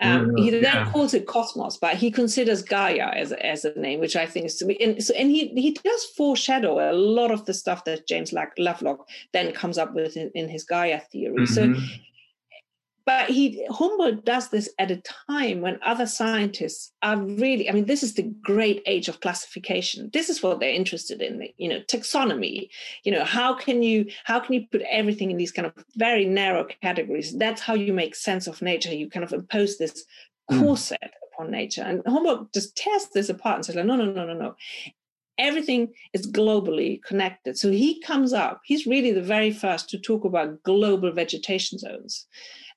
Um, 0.00 0.36
he 0.36 0.50
then 0.50 0.62
yeah. 0.62 0.90
calls 0.90 1.14
it 1.14 1.26
Cosmos, 1.26 1.78
but 1.78 1.96
he 1.96 2.10
considers 2.10 2.62
Gaia 2.62 3.10
as, 3.14 3.32
as 3.32 3.64
a 3.64 3.78
name, 3.78 4.00
which 4.00 4.16
I 4.16 4.26
think 4.26 4.46
is 4.46 4.56
to 4.56 4.66
be. 4.66 4.80
And, 4.82 5.02
so, 5.02 5.14
and 5.14 5.30
he, 5.30 5.48
he 5.48 5.70
does 5.70 6.04
foreshadow 6.16 6.90
a 6.90 6.92
lot 6.92 7.30
of 7.30 7.46
the 7.46 7.54
stuff 7.54 7.84
that 7.84 8.08
James 8.08 8.32
Lovelock 8.32 9.08
then 9.32 9.52
comes 9.52 9.78
up 9.78 9.94
with 9.94 10.16
in, 10.16 10.32
in 10.34 10.48
his 10.48 10.64
Gaia 10.64 11.00
theory. 11.12 11.46
Mm-hmm. 11.46 11.74
So 11.74 11.80
but 13.06 13.28
he 13.28 13.66
Humboldt 13.70 14.24
does 14.24 14.48
this 14.48 14.68
at 14.78 14.90
a 14.90 15.02
time 15.28 15.60
when 15.60 15.78
other 15.84 16.06
scientists 16.06 16.92
are 17.02 17.18
really, 17.18 17.68
I 17.68 17.72
mean, 17.72 17.84
this 17.84 18.02
is 18.02 18.14
the 18.14 18.32
great 18.42 18.82
age 18.86 19.08
of 19.08 19.20
classification. 19.20 20.08
This 20.12 20.30
is 20.30 20.42
what 20.42 20.58
they're 20.58 20.70
interested 20.70 21.20
in, 21.20 21.46
you 21.58 21.68
know, 21.68 21.80
taxonomy. 21.80 22.68
You 23.04 23.12
know, 23.12 23.24
how 23.24 23.54
can 23.54 23.82
you 23.82 24.06
how 24.24 24.40
can 24.40 24.54
you 24.54 24.66
put 24.72 24.82
everything 24.90 25.30
in 25.30 25.36
these 25.36 25.52
kind 25.52 25.66
of 25.66 25.74
very 25.96 26.24
narrow 26.24 26.66
categories? 26.82 27.36
That's 27.36 27.60
how 27.60 27.74
you 27.74 27.92
make 27.92 28.14
sense 28.14 28.46
of 28.46 28.62
nature. 28.62 28.94
You 28.94 29.10
kind 29.10 29.24
of 29.24 29.34
impose 29.34 29.76
this 29.76 30.04
hmm. 30.50 30.60
corset 30.60 31.00
mm. 31.02 31.34
upon 31.34 31.50
nature. 31.50 31.82
And 31.82 32.02
Humboldt 32.06 32.54
just 32.54 32.74
tears 32.74 33.08
this 33.12 33.28
apart 33.28 33.56
and 33.56 33.66
says, 33.66 33.74
like, 33.74 33.86
no, 33.86 33.96
no, 33.96 34.06
no, 34.06 34.24
no, 34.24 34.34
no. 34.34 34.54
Everything 35.36 35.92
is 36.12 36.30
globally 36.30 37.02
connected. 37.02 37.58
So 37.58 37.70
he 37.70 38.00
comes 38.00 38.32
up, 38.32 38.60
he's 38.64 38.86
really 38.86 39.10
the 39.10 39.20
very 39.20 39.50
first 39.50 39.90
to 39.90 39.98
talk 39.98 40.24
about 40.24 40.62
global 40.62 41.10
vegetation 41.10 41.76
zones 41.78 42.28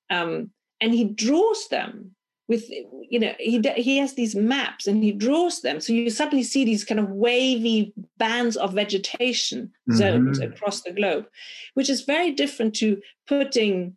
um, 0.10 0.52
and 0.82 0.94
he 0.94 1.04
draws 1.04 1.68
them 1.70 2.12
with 2.48 2.70
you 3.10 3.20
know 3.20 3.34
he 3.40 3.62
he 3.76 3.98
has 3.98 4.14
these 4.14 4.36
maps 4.36 4.88
and 4.88 5.04
he 5.04 5.12
draws 5.12 5.62
them 5.62 5.80
so 5.80 5.94
you 5.94 6.10
suddenly 6.10 6.44
see 6.44 6.64
these 6.64 6.86
kind 6.86 7.00
of 7.00 7.10
wavy 7.10 7.94
bands 8.18 8.56
of 8.56 8.74
vegetation 8.74 9.72
zones 9.94 10.40
mm-hmm. 10.40 10.52
across 10.52 10.82
the 10.82 10.92
globe 10.92 11.26
which 11.74 11.90
is 11.90 12.02
very 12.02 12.32
different 12.32 12.74
to 12.74 13.02
putting 13.28 13.96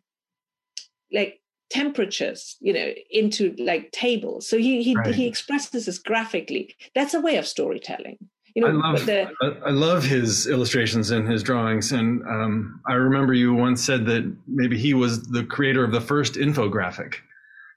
like 1.13 1.39
temperatures 1.69 2.57
you 2.59 2.73
know 2.73 2.91
into 3.09 3.55
like 3.57 3.89
tables 3.91 4.47
so 4.47 4.57
he 4.57 4.83
he, 4.83 4.95
right. 4.95 5.15
he 5.15 5.25
expresses 5.25 5.85
this 5.85 5.97
graphically 5.97 6.75
that's 6.93 7.13
a 7.13 7.21
way 7.21 7.37
of 7.37 7.47
storytelling 7.47 8.17
you 8.55 8.61
know, 8.61 8.67
I 8.67 8.91
love 8.91 9.05
the, 9.05 9.31
I 9.65 9.69
love 9.69 10.03
his 10.03 10.47
illustrations 10.47 11.11
and 11.11 11.27
his 11.27 11.43
drawings, 11.43 11.91
and 11.91 12.21
um, 12.23 12.81
I 12.87 12.93
remember 12.93 13.33
you 13.33 13.53
once 13.53 13.83
said 13.83 14.05
that 14.07 14.31
maybe 14.47 14.77
he 14.77 14.93
was 14.93 15.23
the 15.23 15.43
creator 15.43 15.83
of 15.83 15.91
the 15.91 16.01
first 16.01 16.35
infographic. 16.35 17.15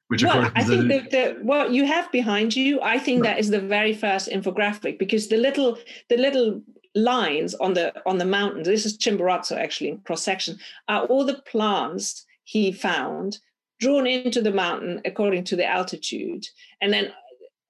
Which 0.08 0.22
well, 0.22 0.50
I 0.54 0.62
think 0.64 0.88
that 0.88 1.10
the, 1.10 1.38
what 1.42 1.70
you 1.70 1.86
have 1.86 2.12
behind 2.12 2.54
you, 2.54 2.80
I 2.82 2.98
think 2.98 3.22
that 3.22 3.38
is 3.38 3.48
the 3.48 3.60
very 3.60 3.94
first 3.94 4.28
infographic 4.28 4.98
because 4.98 5.28
the 5.28 5.38
little 5.38 5.78
the 6.10 6.18
little 6.18 6.62
lines 6.94 7.54
on 7.54 7.74
the 7.74 7.92
on 8.06 8.18
the 8.18 8.26
mountains. 8.26 8.66
This 8.66 8.84
is 8.84 8.98
Chimborazo 8.98 9.56
actually 9.56 9.90
in 9.90 9.98
cross 10.00 10.22
section. 10.22 10.58
Are 10.88 11.06
all 11.06 11.24
the 11.24 11.42
plants 11.50 12.26
he 12.44 12.70
found 12.70 13.38
drawn 13.80 14.06
into 14.06 14.40
the 14.40 14.52
mountain 14.52 15.00
according 15.04 15.44
to 15.44 15.56
the 15.56 15.66
altitude, 15.66 16.46
and 16.80 16.92
then 16.92 17.12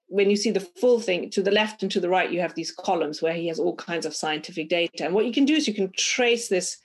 when 0.09 0.31
you 0.31 0.37
see 0.37 0.51
the 0.51 0.61
full 0.61 1.01
thing 1.01 1.31
to 1.31 1.43
the 1.43 1.51
left 1.51 1.83
and 1.83 1.91
to 1.93 2.01
the 2.01 2.09
right, 2.09 2.31
you 2.31 2.41
have 2.41 2.55
these 2.55 2.73
columns 2.73 3.23
where 3.23 3.35
he 3.35 3.49
has 3.49 3.59
all 3.59 3.75
kinds 3.77 4.07
of 4.07 4.15
scientific 4.15 4.69
data. 4.69 5.05
And 5.05 5.15
what 5.15 5.27
you 5.27 5.33
can 5.33 5.45
do 5.45 5.55
is 5.55 5.67
you 5.67 5.75
can 5.75 5.93
trace 5.97 6.49
this 6.49 6.79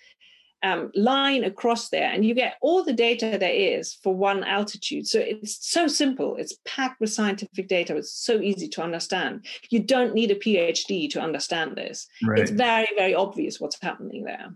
um, 0.62 0.92
line 0.94 1.44
across 1.44 1.90
there 1.90 2.12
and 2.12 2.26
you 2.26 2.34
get 2.34 2.56
all 2.62 2.84
the 2.84 2.94
data 2.94 3.38
there 3.40 3.54
is 3.54 3.94
for 4.04 4.14
one 4.14 4.44
altitude. 4.44 5.08
So 5.08 5.20
it's 5.20 5.70
so 5.70 5.88
simple. 5.88 6.36
It's 6.38 6.58
packed 6.66 7.00
with 7.00 7.14
scientific 7.14 7.68
data. 7.68 7.96
It's 7.96 8.14
so 8.14 8.42
easy 8.42 8.68
to 8.70 8.82
understand. 8.82 9.46
You 9.70 9.80
don't 9.80 10.14
need 10.14 10.32
a 10.32 10.36
PhD 10.36 11.10
to 11.12 11.22
understand 11.22 11.76
this. 11.76 12.08
Right. 12.24 12.40
It's 12.40 12.52
very, 12.52 12.90
very 12.98 13.16
obvious 13.16 13.60
what's 13.60 13.82
happening 13.82 14.26
there. 14.26 14.54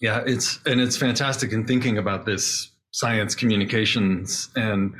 Yeah, 0.00 0.22
it's 0.26 0.60
and 0.64 0.80
it's 0.80 0.96
fantastic 0.96 1.52
in 1.52 1.66
thinking 1.66 1.98
about 1.98 2.24
this 2.24 2.70
science 2.92 3.34
communications 3.34 4.48
and 4.54 4.94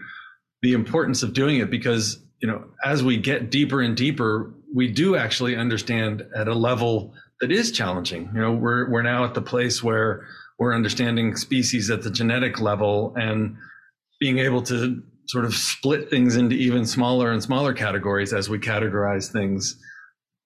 the 0.62 0.72
importance 0.72 1.22
of 1.22 1.32
doing 1.32 1.58
it 1.58 1.70
because 1.70 2.20
you 2.40 2.48
know, 2.48 2.64
as 2.84 3.02
we 3.02 3.16
get 3.16 3.50
deeper 3.50 3.80
and 3.80 3.96
deeper, 3.96 4.52
we 4.74 4.88
do 4.88 5.16
actually 5.16 5.56
understand 5.56 6.26
at 6.36 6.48
a 6.48 6.54
level 6.54 7.14
that 7.40 7.50
is 7.50 7.72
challenging. 7.72 8.30
You 8.34 8.40
know, 8.40 8.52
we're 8.52 8.88
we're 8.90 9.02
now 9.02 9.24
at 9.24 9.34
the 9.34 9.42
place 9.42 9.82
where 9.82 10.26
we're 10.58 10.74
understanding 10.74 11.36
species 11.36 11.90
at 11.90 12.02
the 12.02 12.10
genetic 12.10 12.60
level 12.60 13.14
and 13.16 13.56
being 14.20 14.38
able 14.38 14.62
to 14.62 15.02
sort 15.26 15.44
of 15.44 15.54
split 15.54 16.10
things 16.10 16.36
into 16.36 16.56
even 16.56 16.86
smaller 16.86 17.30
and 17.30 17.42
smaller 17.42 17.72
categories 17.72 18.32
as 18.32 18.48
we 18.48 18.58
categorize 18.58 19.30
things. 19.30 19.76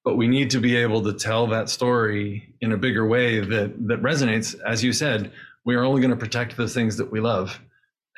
But 0.05 0.17
we 0.17 0.27
need 0.27 0.51
to 0.51 0.61
be 0.61 0.77
able 0.77 1.03
to 1.05 1.13
tell 1.13 1.47
that 1.49 1.71
story 1.71 2.55
in 2.61 2.73
a 2.73 2.77
bigger 2.77 3.07
way 3.07 3.41
that 3.41 3.89
that 3.89 4.03
resonates. 4.03 4.55
As 4.67 4.83
you 4.83 4.93
said, 4.93 5.33
we 5.65 5.75
are 5.75 5.85
only 5.85 6.01
going 6.01 6.11
to 6.11 6.17
protect 6.17 6.57
the 6.57 6.69
things 6.69 6.97
that 6.97 7.13
we 7.13 7.21
love. 7.21 7.61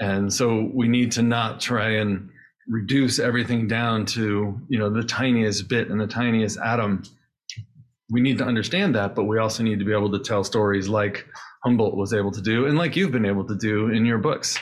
And 0.01 0.33
so 0.33 0.71
we 0.73 0.89
need 0.89 1.13
to 1.13 1.23
not 1.23 1.61
try 1.61 1.97
and 1.97 2.31
reduce 2.69 3.19
everything 3.19 3.69
down 3.69 4.07
to 4.07 4.59
you 4.69 4.79
know 4.79 4.91
the 4.91 5.03
tiniest 5.03 5.69
bit 5.69 5.91
and 5.91 6.01
the 6.01 6.07
tiniest 6.07 6.59
atom. 6.59 7.03
We 8.11 8.21
need 8.21 8.39
to 8.39 8.45
understand 8.45 8.95
that 8.95 9.15
but 9.15 9.25
we 9.25 9.39
also 9.39 9.63
need 9.63 9.79
to 9.79 9.85
be 9.85 9.93
able 9.93 10.13
to 10.13 10.19
tell 10.19 10.45
stories 10.45 10.89
like 10.89 11.27
humboldt 11.63 11.97
was 11.97 12.13
able 12.13 12.31
to 12.33 12.43
do 12.43 12.67
and 12.67 12.77
like 12.77 12.97
you've 12.97 13.13
been 13.13 13.27
able 13.27 13.47
to 13.47 13.57
do 13.57 13.89
in 13.89 14.05
your 14.05 14.19
books. 14.19 14.59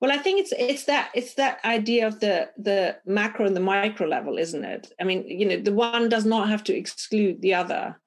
Well 0.00 0.12
i 0.12 0.18
think 0.18 0.40
it's 0.40 0.52
it's 0.58 0.84
that 0.84 1.10
it's 1.14 1.34
that 1.34 1.60
idea 1.64 2.06
of 2.06 2.20
the 2.20 2.50
the 2.58 2.96
macro 3.06 3.46
and 3.46 3.56
the 3.56 3.60
micro 3.60 4.06
level 4.06 4.38
isn't 4.38 4.64
it? 4.64 4.92
I 5.00 5.04
mean 5.04 5.24
you 5.26 5.46
know 5.46 5.56
the 5.58 5.72
one 5.72 6.08
does 6.08 6.24
not 6.24 6.48
have 6.48 6.64
to 6.64 6.76
exclude 6.76 7.40
the 7.40 7.54
other. 7.54 8.00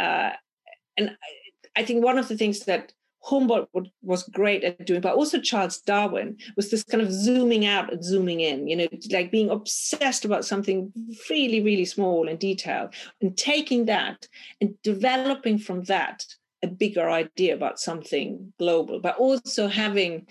Uh, 0.00 0.30
and 0.96 1.16
I 1.76 1.84
think 1.84 2.04
one 2.04 2.18
of 2.18 2.28
the 2.28 2.36
things 2.36 2.60
that 2.60 2.92
Humboldt 3.24 3.68
was 4.02 4.22
great 4.24 4.64
at 4.64 4.84
doing, 4.84 5.00
but 5.00 5.14
also 5.14 5.40
Charles 5.40 5.80
Darwin 5.80 6.36
was 6.56 6.70
this 6.70 6.84
kind 6.84 7.02
of 7.02 7.10
zooming 7.12 7.64
out 7.64 7.90
and 7.92 8.04
zooming 8.04 8.40
in, 8.40 8.68
you 8.68 8.76
know, 8.76 8.88
like 9.10 9.30
being 9.30 9.48
obsessed 9.50 10.24
about 10.24 10.44
something 10.44 10.92
really, 11.30 11.62
really 11.62 11.86
small 11.86 12.28
and 12.28 12.38
detailed, 12.38 12.92
and 13.22 13.36
taking 13.36 13.86
that 13.86 14.28
and 14.60 14.74
developing 14.82 15.58
from 15.58 15.84
that 15.84 16.24
a 16.62 16.66
bigger 16.66 17.08
idea 17.08 17.54
about 17.54 17.78
something 17.78 18.52
global, 18.58 19.00
but 19.00 19.16
also 19.16 19.68
having 19.68 20.26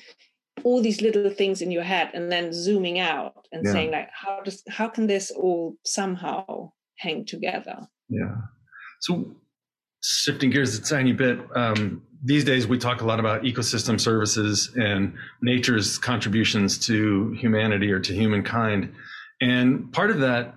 all 0.64 0.82
these 0.82 1.02
little 1.02 1.30
things 1.32 1.62
in 1.62 1.72
your 1.72 1.84
head 1.84 2.12
and 2.14 2.32
then 2.32 2.54
zooming 2.54 3.00
out 3.00 3.48
and 3.52 3.66
yeah. 3.66 3.72
saying 3.72 3.92
like 3.92 4.10
how 4.14 4.40
does 4.42 4.64
how 4.70 4.88
can 4.88 5.08
this 5.08 5.32
all 5.32 5.76
somehow 5.84 6.72
hang 6.98 7.26
together 7.26 7.88
yeah 8.08 8.36
so 9.02 9.36
shifting 10.04 10.50
gears 10.50 10.78
a 10.78 10.82
tiny 10.82 11.14
bit 11.14 11.40
um, 11.56 12.02
these 12.24 12.46
days 12.46 12.66
we 12.66 12.78
talk 12.78 13.02
a 13.02 13.06
lot 13.06 13.20
about 13.20 13.44
ecosystem 13.44 14.00
services 14.00 14.72
and 14.76 15.14
nature's 15.42 15.98
contributions 15.98 16.78
to 16.78 17.32
humanity 17.32 17.92
or 17.92 18.00
to 18.00 18.14
humankind. 18.14 18.94
And 19.42 19.92
part 19.92 20.10
of 20.10 20.20
that 20.22 20.56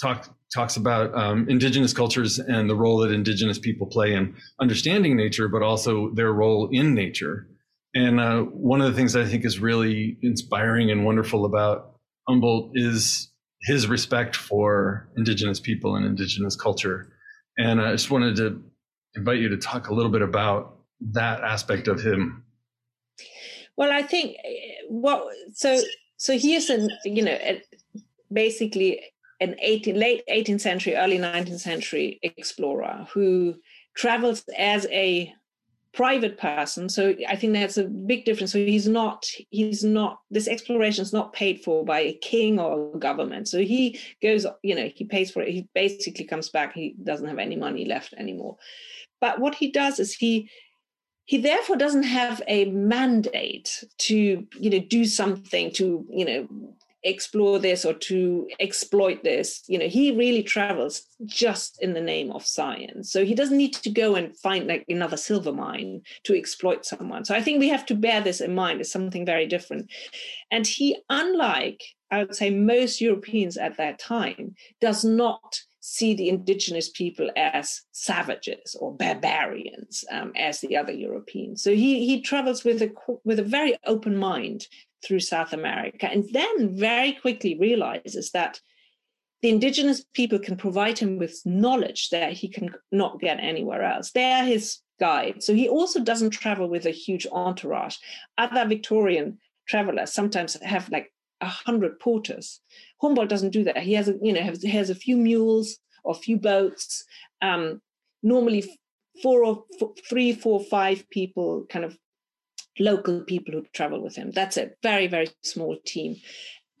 talk, 0.00 0.28
talks 0.54 0.76
about 0.76 1.12
um, 1.14 1.48
indigenous 1.48 1.92
cultures 1.92 2.38
and 2.38 2.70
the 2.70 2.76
role 2.76 2.98
that 2.98 3.10
indigenous 3.10 3.58
people 3.58 3.88
play 3.88 4.14
in 4.14 4.36
understanding 4.60 5.16
nature 5.16 5.48
but 5.48 5.62
also 5.62 6.10
their 6.10 6.32
role 6.32 6.68
in 6.70 6.94
nature. 6.94 7.48
And 7.96 8.20
uh, 8.20 8.42
one 8.42 8.80
of 8.80 8.86
the 8.90 8.96
things 8.96 9.16
i 9.16 9.24
think 9.24 9.44
is 9.44 9.58
really 9.58 10.16
inspiring 10.22 10.92
and 10.92 11.04
wonderful 11.04 11.44
about 11.44 11.96
humboldt 12.28 12.70
is 12.74 13.32
his 13.62 13.88
respect 13.88 14.36
for 14.36 15.08
indigenous 15.16 15.58
people 15.58 15.96
and 15.96 16.06
indigenous 16.06 16.54
culture 16.54 17.13
and 17.58 17.80
i 17.80 17.92
just 17.92 18.10
wanted 18.10 18.36
to 18.36 18.62
invite 19.16 19.38
you 19.38 19.48
to 19.48 19.56
talk 19.56 19.88
a 19.88 19.94
little 19.94 20.10
bit 20.10 20.22
about 20.22 20.74
that 21.00 21.42
aspect 21.42 21.88
of 21.88 22.00
him? 22.00 22.44
Well, 23.76 23.92
I 23.92 24.02
think 24.02 24.36
eh, 24.44 24.82
what 24.88 25.26
so 25.52 25.80
so 26.16 26.38
he's 26.38 26.70
an 26.70 26.90
you 27.04 27.22
know 27.22 27.38
basically 28.32 29.00
an 29.40 29.56
18, 29.60 29.98
late 29.98 30.22
18th 30.30 30.60
century, 30.60 30.94
early 30.94 31.18
19th 31.18 31.60
century 31.60 32.20
explorer 32.22 33.06
who 33.12 33.56
travels 33.94 34.44
as 34.56 34.86
a 34.86 35.32
private 35.94 36.36
person 36.36 36.88
so 36.88 37.14
i 37.28 37.36
think 37.36 37.52
that's 37.52 37.76
a 37.76 37.84
big 37.84 38.24
difference. 38.24 38.52
So 38.52 38.58
he's 38.58 38.88
not 38.88 39.26
he's 39.50 39.84
not 39.84 40.20
this 40.30 40.48
exploration 40.48 41.02
is 41.02 41.12
not 41.12 41.32
paid 41.32 41.62
for 41.62 41.84
by 41.84 42.00
a 42.00 42.14
king 42.14 42.58
or 42.58 42.94
a 42.94 42.98
government. 42.98 43.48
So 43.48 43.60
he 43.60 44.00
goes 44.20 44.46
you 44.62 44.74
know 44.74 44.90
he 44.94 45.04
pays 45.04 45.30
for 45.30 45.42
it. 45.42 45.52
He 45.52 45.68
basically 45.74 46.24
comes 46.24 46.48
back. 46.48 46.74
He 46.74 46.94
doesn't 47.02 47.28
have 47.28 47.38
any 47.38 47.56
money 47.56 47.84
left 47.84 48.12
anymore. 48.14 48.56
But 49.20 49.40
what 49.40 49.54
he 49.54 49.70
does 49.70 49.98
is 49.98 50.14
he 50.14 50.50
he 51.26 51.38
therefore 51.38 51.76
doesn't 51.76 52.02
have 52.02 52.42
a 52.46 52.66
mandate 52.66 53.84
to 53.98 54.46
you 54.58 54.70
know 54.70 54.80
do 54.80 55.04
something 55.04 55.72
to 55.72 56.04
you 56.10 56.24
know 56.24 56.48
explore 57.04 57.58
this 57.58 57.84
or 57.84 57.92
to 57.92 58.48
exploit 58.60 59.22
this 59.22 59.62
you 59.68 59.78
know 59.78 59.86
he 59.86 60.10
really 60.12 60.42
travels 60.42 61.02
just 61.24 61.80
in 61.82 61.94
the 61.94 62.00
name 62.00 62.30
of 62.32 62.46
science. 62.46 63.12
So 63.12 63.24
he 63.24 63.34
doesn't 63.34 63.56
need 63.56 63.74
to 63.74 63.90
go 63.90 64.14
and 64.14 64.36
find 64.38 64.66
like 64.66 64.84
another 64.88 65.16
silver 65.16 65.52
mine 65.52 66.02
to 66.24 66.36
exploit 66.36 66.84
someone. 66.84 67.24
So 67.24 67.34
i 67.34 67.42
think 67.42 67.58
we 67.58 67.68
have 67.68 67.86
to 67.86 67.94
bear 67.94 68.20
this 68.20 68.40
in 68.40 68.54
mind. 68.54 68.80
It's 68.80 68.92
something 68.92 69.26
very 69.26 69.46
different. 69.46 69.90
And 70.50 70.66
he 70.66 70.96
unlike 71.10 71.82
i 72.10 72.18
would 72.18 72.34
say 72.34 72.50
most 72.50 73.00
europeans 73.00 73.56
at 73.56 73.76
that 73.76 73.98
time 73.98 74.54
does 74.80 75.04
not 75.04 75.60
see 75.86 76.14
the 76.14 76.30
indigenous 76.30 76.88
people 76.88 77.30
as 77.36 77.82
savages 77.92 78.74
or 78.80 78.96
barbarians 78.96 80.02
um, 80.10 80.32
as 80.34 80.58
the 80.62 80.74
other 80.74 80.92
Europeans. 80.92 81.62
So 81.62 81.72
he, 81.74 82.06
he 82.06 82.22
travels 82.22 82.64
with 82.64 82.80
a, 82.80 82.90
with 83.22 83.38
a 83.38 83.42
very 83.42 83.76
open 83.84 84.16
mind 84.16 84.66
through 85.04 85.20
South 85.20 85.52
America 85.52 86.06
and 86.06 86.24
then 86.32 86.76
very 86.76 87.12
quickly 87.12 87.58
realizes 87.58 88.30
that 88.32 88.60
the 89.42 89.50
indigenous 89.50 90.04
people 90.14 90.38
can 90.38 90.56
provide 90.56 90.98
him 90.98 91.18
with 91.18 91.42
knowledge 91.44 92.08
that 92.10 92.32
he 92.32 92.48
can 92.48 92.74
not 92.90 93.20
get 93.20 93.38
anywhere 93.40 93.82
else. 93.82 94.10
They 94.10 94.32
are 94.32 94.44
his 94.44 94.78
guide. 94.98 95.42
So 95.42 95.52
he 95.52 95.68
also 95.68 96.00
doesn't 96.00 96.30
travel 96.30 96.68
with 96.68 96.86
a 96.86 96.90
huge 96.90 97.26
entourage. 97.30 97.96
Other 98.38 98.66
Victorian 98.66 99.38
travelers 99.68 100.12
sometimes 100.12 100.54
have 100.62 100.88
like 100.88 101.12
a 101.40 101.46
hundred 101.46 102.00
porters. 102.00 102.60
Humboldt 103.02 103.28
doesn't 103.28 103.50
do 103.50 103.64
that. 103.64 103.78
He 103.78 103.92
has, 103.94 104.08
a, 104.08 104.14
you 104.22 104.32
know, 104.32 104.40
has, 104.40 104.64
has 104.64 104.88
a 104.88 104.94
few 104.94 105.16
mules 105.16 105.76
or 106.04 106.12
a 106.12 106.18
few 106.18 106.38
boats. 106.38 107.04
Um, 107.42 107.82
normally, 108.22 108.64
four 109.22 109.44
or 109.44 109.64
three, 110.08 110.32
four, 110.32 110.64
five 110.64 111.04
people, 111.10 111.66
kind 111.68 111.84
of 111.84 111.98
local 112.78 113.20
people 113.22 113.54
who 113.54 113.64
travel 113.72 114.02
with 114.02 114.16
him. 114.16 114.30
That's 114.30 114.56
a 114.56 114.70
very, 114.82 115.06
very 115.06 115.28
small 115.42 115.76
team, 115.84 116.16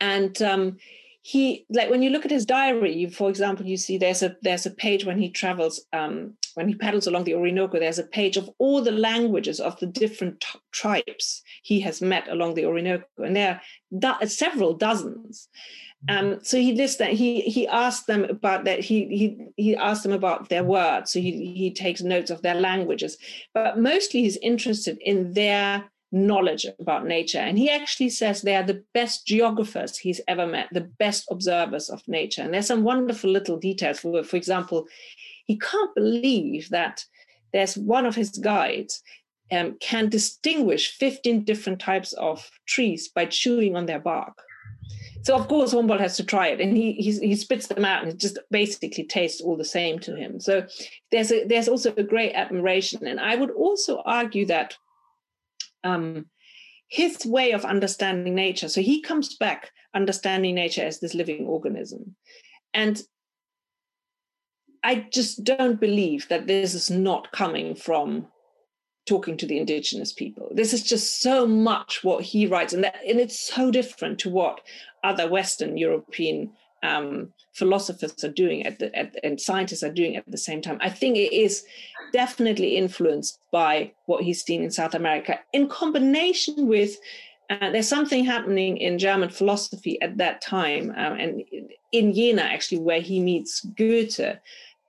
and 0.00 0.40
um, 0.42 0.78
he 1.26 1.64
like 1.70 1.88
when 1.88 2.02
you 2.02 2.10
look 2.10 2.26
at 2.26 2.30
his 2.30 2.44
diary 2.44 2.94
you, 2.94 3.08
for 3.08 3.30
example 3.30 3.64
you 3.64 3.78
see 3.78 3.96
there's 3.96 4.22
a 4.22 4.36
there's 4.42 4.66
a 4.66 4.70
page 4.70 5.06
when 5.06 5.18
he 5.18 5.30
travels 5.30 5.82
um, 5.94 6.34
when 6.52 6.68
he 6.68 6.74
paddles 6.74 7.06
along 7.06 7.24
the 7.24 7.32
orinoco 7.32 7.78
there's 7.78 7.98
a 7.98 8.04
page 8.04 8.36
of 8.36 8.50
all 8.58 8.82
the 8.82 8.92
languages 8.92 9.58
of 9.58 9.80
the 9.80 9.86
different 9.86 10.38
t- 10.42 10.58
tribes 10.70 11.42
he 11.62 11.80
has 11.80 12.02
met 12.02 12.28
along 12.28 12.52
the 12.54 12.66
orinoco. 12.66 13.06
And 13.16 13.34
there 13.34 13.54
are 13.54 14.18
do- 14.20 14.26
several 14.26 14.74
dozens 14.74 15.48
um, 16.08 16.38
so 16.42 16.58
he 16.58 16.72
lists 16.72 16.98
that 16.98 17.12
he 17.12 17.40
he 17.42 17.66
asked 17.68 18.06
them 18.06 18.24
about 18.24 18.64
that 18.64 18.80
he 18.80 19.06
he 19.06 19.46
he 19.56 19.76
asked 19.76 20.02
them 20.02 20.12
about 20.12 20.48
their 20.48 20.64
words 20.64 21.12
so 21.12 21.20
he 21.20 21.52
he 21.54 21.72
takes 21.72 22.02
notes 22.02 22.30
of 22.30 22.42
their 22.42 22.54
languages 22.54 23.16
but 23.52 23.78
mostly 23.78 24.22
he's 24.22 24.36
interested 24.38 24.98
in 25.00 25.32
their 25.32 25.84
knowledge 26.14 26.64
about 26.78 27.06
nature. 27.06 27.38
And 27.38 27.58
he 27.58 27.68
actually 27.68 28.08
says 28.08 28.40
they 28.40 28.54
are 28.54 28.62
the 28.62 28.84
best 28.94 29.26
geographers 29.26 29.98
he's 29.98 30.20
ever 30.28 30.46
met, 30.46 30.68
the 30.72 30.88
best 30.98 31.26
observers 31.30 31.90
of 31.90 32.06
nature. 32.06 32.42
And 32.42 32.54
there's 32.54 32.68
some 32.68 32.84
wonderful 32.84 33.30
little 33.30 33.58
details. 33.58 33.98
For, 33.98 34.22
for 34.22 34.36
example, 34.36 34.86
he 35.44 35.58
can't 35.58 35.94
believe 35.94 36.70
that 36.70 37.04
there's 37.52 37.76
one 37.76 38.06
of 38.06 38.14
his 38.14 38.30
guides 38.30 39.02
um, 39.52 39.76
can 39.80 40.08
distinguish 40.08 40.96
15 40.96 41.44
different 41.44 41.80
types 41.80 42.12
of 42.14 42.48
trees 42.66 43.08
by 43.08 43.26
chewing 43.26 43.76
on 43.76 43.86
their 43.86 44.00
bark. 44.00 44.40
So 45.24 45.36
of 45.36 45.48
course 45.48 45.72
Humboldt 45.72 46.00
has 46.00 46.16
to 46.18 46.24
try 46.24 46.48
it, 46.48 46.60
and 46.60 46.76
he 46.76 46.92
he 46.92 47.34
spits 47.34 47.66
them 47.66 47.84
out, 47.84 48.02
and 48.02 48.12
it 48.12 48.18
just 48.18 48.38
basically 48.50 49.04
tastes 49.04 49.40
all 49.40 49.56
the 49.56 49.64
same 49.64 49.98
to 50.00 50.14
him. 50.14 50.38
So 50.38 50.66
there's 51.10 51.32
a, 51.32 51.44
there's 51.44 51.68
also 51.68 51.94
a 51.96 52.02
great 52.02 52.34
admiration, 52.34 53.06
and 53.06 53.18
I 53.18 53.36
would 53.36 53.50
also 53.50 54.02
argue 54.04 54.46
that 54.46 54.76
um, 55.82 56.26
his 56.88 57.24
way 57.24 57.52
of 57.52 57.64
understanding 57.64 58.34
nature. 58.34 58.68
So 58.68 58.80
he 58.80 59.00
comes 59.00 59.36
back 59.36 59.70
understanding 59.94 60.54
nature 60.54 60.82
as 60.82 61.00
this 61.00 61.14
living 61.14 61.46
organism. 61.46 62.16
And 62.74 63.00
I 64.82 65.06
just 65.10 65.44
don't 65.44 65.80
believe 65.80 66.28
that 66.28 66.46
this 66.46 66.74
is 66.74 66.90
not 66.90 67.32
coming 67.32 67.74
from 67.74 68.26
talking 69.06 69.36
to 69.36 69.46
the 69.46 69.58
indigenous 69.58 70.12
people. 70.12 70.48
This 70.52 70.72
is 70.72 70.82
just 70.82 71.20
so 71.20 71.46
much 71.46 72.02
what 72.02 72.24
he 72.24 72.46
writes, 72.46 72.72
and 72.72 72.84
that 72.84 72.96
and 73.06 73.20
it's 73.20 73.38
so 73.38 73.70
different 73.70 74.18
to 74.20 74.30
what 74.30 74.60
other 75.04 75.28
Western 75.28 75.76
European 75.76 76.52
um, 76.82 77.32
philosophers 77.52 78.22
are 78.24 78.32
doing 78.32 78.66
at 78.66 78.78
the, 78.78 78.94
at, 78.96 79.16
and 79.24 79.40
scientists 79.40 79.82
are 79.82 79.92
doing 79.92 80.16
at 80.16 80.30
the 80.30 80.38
same 80.38 80.60
time. 80.60 80.78
I 80.80 80.90
think 80.90 81.16
it 81.16 81.32
is 81.32 81.64
definitely 82.12 82.76
influenced 82.76 83.38
by 83.50 83.92
what 84.06 84.22
he's 84.22 84.44
seen 84.44 84.62
in 84.62 84.70
South 84.70 84.94
America 84.94 85.38
in 85.52 85.68
combination 85.68 86.66
with 86.66 86.96
uh, 87.50 87.70
there's 87.70 87.88
something 87.88 88.24
happening 88.24 88.78
in 88.78 88.98
German 88.98 89.28
philosophy 89.28 90.00
at 90.00 90.16
that 90.16 90.40
time, 90.40 90.90
um, 90.96 91.18
and 91.20 91.42
in 91.92 92.14
Jena, 92.14 92.40
actually, 92.40 92.78
where 92.78 93.02
he 93.02 93.20
meets 93.20 93.60
Goethe, 93.76 94.38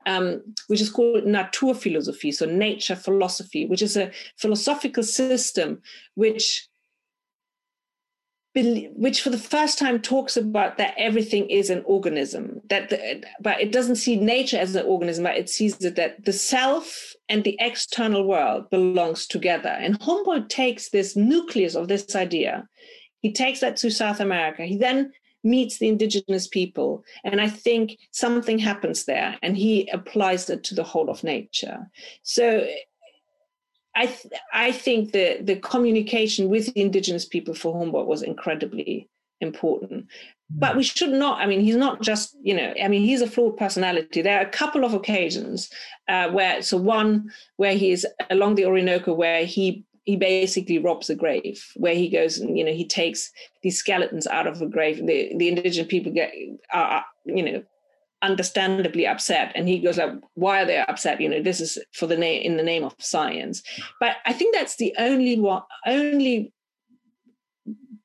um, 0.06 0.42
which 0.68 0.80
is 0.80 0.90
called 0.90 1.26
Naturphilosophie, 1.26 2.34
so 2.34 2.46
nature 2.46 2.96
philosophy, 2.96 3.66
which 3.66 3.82
is 3.82 3.98
a 3.98 4.10
philosophical 4.38 5.04
system 5.04 5.82
which 6.16 6.70
which 8.56 9.22
for 9.22 9.30
the 9.30 9.38
first 9.38 9.78
time 9.78 10.00
talks 10.02 10.38
about 10.38 10.78
that 10.78 10.94
everything 10.98 11.50
is 11.50 11.70
an 11.70 11.84
organism 11.86 12.62
that 12.70 12.90
the, 12.90 13.24
but 13.42 13.60
it 13.60 13.72
doesn't 13.72 13.98
see 13.98 14.16
nature 14.16 14.58
as 14.58 14.76
an 14.76 14.86
organism 14.86 15.26
but 15.26 15.36
it 15.36 15.50
sees 15.50 15.78
that, 15.78 15.96
that 15.96 16.24
the 16.24 16.34
self 16.34 17.14
and 17.28 17.44
the 17.44 17.58
external 17.60 18.26
world 18.26 18.70
belongs 18.70 19.28
together 19.28 19.70
and 19.70 20.02
humboldt 20.02 20.50
takes 20.50 20.90
this 20.90 21.16
nucleus 21.16 21.76
of 21.76 21.88
this 21.88 22.16
idea 22.16 22.68
He 23.26 23.34
takes 23.34 23.62
that 23.62 23.76
to 23.78 23.90
South 23.90 24.20
America. 24.20 24.66
He 24.66 24.78
then 24.78 25.12
meets 25.44 25.80
the 25.80 25.88
indigenous 25.88 26.48
people. 26.48 27.04
And 27.24 27.42
I 27.42 27.50
think 27.50 27.98
something 28.12 28.60
happens 28.60 29.06
there 29.06 29.40
and 29.42 29.58
he 29.58 29.90
applies 29.90 30.48
it 30.48 30.64
to 30.66 30.76
the 30.76 30.84
whole 30.84 31.10
of 31.10 31.24
nature. 31.24 31.90
So 32.22 32.68
I, 33.96 34.08
th- 34.08 34.34
I 34.54 34.72
think 34.72 35.12
the, 35.12 35.40
the 35.42 35.56
communication 35.56 36.50
with 36.50 36.74
the 36.74 36.82
indigenous 36.82 37.26
people 37.26 37.54
for 37.54 37.78
Humboldt 37.78 38.08
was 38.08 38.22
incredibly 38.22 39.10
important. 39.40 40.08
But 40.50 40.76
we 40.76 40.84
should 40.84 41.10
not, 41.10 41.40
I 41.42 41.48
mean, 41.48 41.62
he's 41.62 41.76
not 41.76 42.02
just, 42.02 42.36
you 42.44 42.54
know, 42.54 42.74
I 42.82 42.88
mean, 42.88 43.02
he's 43.02 43.22
a 43.22 43.28
flawed 43.28 43.58
personality. 43.58 44.22
There 44.22 44.38
are 44.38 44.46
a 44.46 44.50
couple 44.50 44.86
of 44.86 44.94
occasions 44.94 45.70
uh, 46.08 46.30
where, 46.30 46.62
so 46.62 46.78
one 46.78 47.32
where 47.58 47.74
he 47.74 47.92
is 47.92 48.06
along 48.30 48.56
the 48.56 48.66
Orinoco, 48.66 49.14
where 49.14 49.46
he 49.46 49.86
he 50.06 50.16
basically 50.16 50.78
robs 50.78 51.10
a 51.10 51.16
grave 51.16 51.66
where 51.76 51.96
he 51.96 52.08
goes 52.08 52.38
and 52.38 52.58
you 52.58 52.64
know 52.64 52.72
he 52.72 52.88
takes 52.88 53.32
these 53.64 53.80
skeletons 53.80 54.28
out 54.28 54.46
of 54.46 54.62
a 54.62 54.68
grave 54.68 54.98
the 54.98 55.36
the 55.38 55.50
indigenous 55.50 55.88
people 55.88 56.12
get 56.12 56.32
are 56.72 57.04
you 57.26 57.42
know 57.42 57.64
understandably 58.26 59.06
upset. 59.08 59.52
And 59.56 59.68
he 59.68 59.80
goes 59.80 59.98
like 59.98 60.14
why 60.34 60.62
are 60.62 60.66
they 60.66 60.80
upset? 60.80 61.22
You 61.22 61.30
know 61.30 61.42
this 61.42 61.62
is 61.62 61.78
for 61.94 62.08
the 62.08 62.18
name 62.18 62.42
in 62.42 62.58
the 62.58 62.64
name 62.64 62.84
of 62.84 62.96
science. 63.00 63.62
But 64.00 64.18
i 64.26 64.34
think 64.34 64.56
that's 64.56 64.78
the 64.78 64.94
only 64.98 65.40
one 65.40 65.64
only 65.86 66.52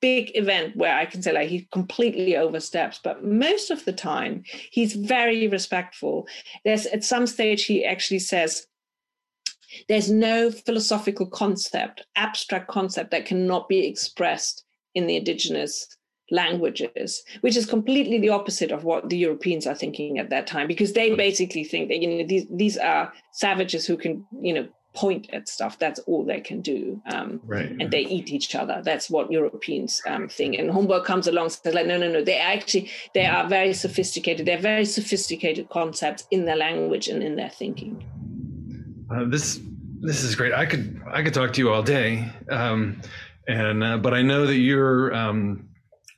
big 0.01 0.31
event 0.35 0.75
where 0.77 0.97
i 0.97 1.05
can 1.05 1.23
say 1.23 1.33
like 1.33 1.49
he 1.49 1.69
completely 1.73 2.37
oversteps. 2.37 3.01
But 3.03 3.25
most 3.25 3.71
of 3.71 3.85
the 3.85 3.93
time 3.93 4.45
he's 4.71 4.95
very 4.95 5.49
respectful. 5.49 6.29
There's 6.65 6.87
at 6.87 7.05
some 7.05 7.27
stage 7.27 7.65
he 7.65 7.85
actually 7.85 8.21
says 8.21 8.67
there's 9.89 10.11
no 10.11 10.51
philosophical 10.51 11.27
concept, 11.27 12.05
abstract 12.17 12.69
concept 12.69 13.13
that 13.13 13.27
cannot 13.27 13.69
be 13.69 13.87
expressed 13.87 14.65
in 14.95 15.07
the 15.07 15.17
indigenous 15.17 15.87
languages, 16.31 17.23
which 17.41 17.57
is 17.57 17.67
completely 17.67 18.19
the 18.19 18.29
opposite 18.29 18.71
of 18.71 18.85
what 18.85 19.09
the 19.09 19.19
Europeans 19.19 19.67
are 19.67 19.75
thinking 19.75 20.19
at 20.19 20.31
that 20.31 20.47
time, 20.47 20.67
because 20.67 20.93
they 20.93 21.15
basically 21.15 21.65
think 21.65 21.89
that 21.89 21.99
you 21.99 22.09
know 22.09 22.27
these 22.27 22.47
these 22.51 22.79
are 22.79 23.13
savages 23.33 23.87
who 23.87 23.97
can 23.97 24.25
you 24.41 24.55
know 24.55 24.69
point 24.95 25.29
at 25.33 25.49
stuff. 25.49 25.79
That's 25.79 26.01
all 26.01 26.25
they 26.25 26.41
can 26.41 26.61
do, 26.61 27.01
um, 27.07 27.41
right. 27.45 27.71
and 27.71 27.91
they 27.91 28.01
eat 28.01 28.31
each 28.31 28.55
other. 28.55 28.83
That's 28.85 29.09
what 29.09 29.31
Europeans 29.31 30.03
um, 30.07 30.29
think. 30.29 30.59
And 30.59 30.71
Humboldt 30.71 31.05
comes 31.05 31.27
along 31.27 31.45
and 31.45 31.53
says 31.53 31.75
like, 31.75 31.87
no, 31.87 31.97
no, 31.97 32.11
no. 32.11 32.25
They 32.25 32.39
actually 32.39 32.91
they 33.15 33.27
are 33.27 33.49
very 33.49 33.73
sophisticated. 33.73 34.47
They're 34.47 34.59
very 34.59 34.85
sophisticated 34.85 35.69
concepts 35.69 36.27
in 36.31 36.45
their 36.45 36.57
language 36.57 37.09
and 37.09 37.23
in 37.23 37.37
their 37.37 37.51
thinking. 37.51 38.05
Uh, 39.11 39.25
this 39.29 39.61
this 40.01 40.23
is 40.23 40.35
great. 40.35 40.53
I 40.53 40.67
could 40.67 41.01
I 41.11 41.23
could 41.23 41.35
talk 41.35 41.53
to 41.55 41.61
you 41.61 41.73
all 41.73 41.83
day, 41.83 42.29
um, 42.51 43.01
and 43.47 43.85
uh, 43.85 43.99
but 43.99 44.15
I 44.15 44.23
know 44.23 44.47
that 44.47 44.57
you're 44.57 45.15
um, 45.15 45.70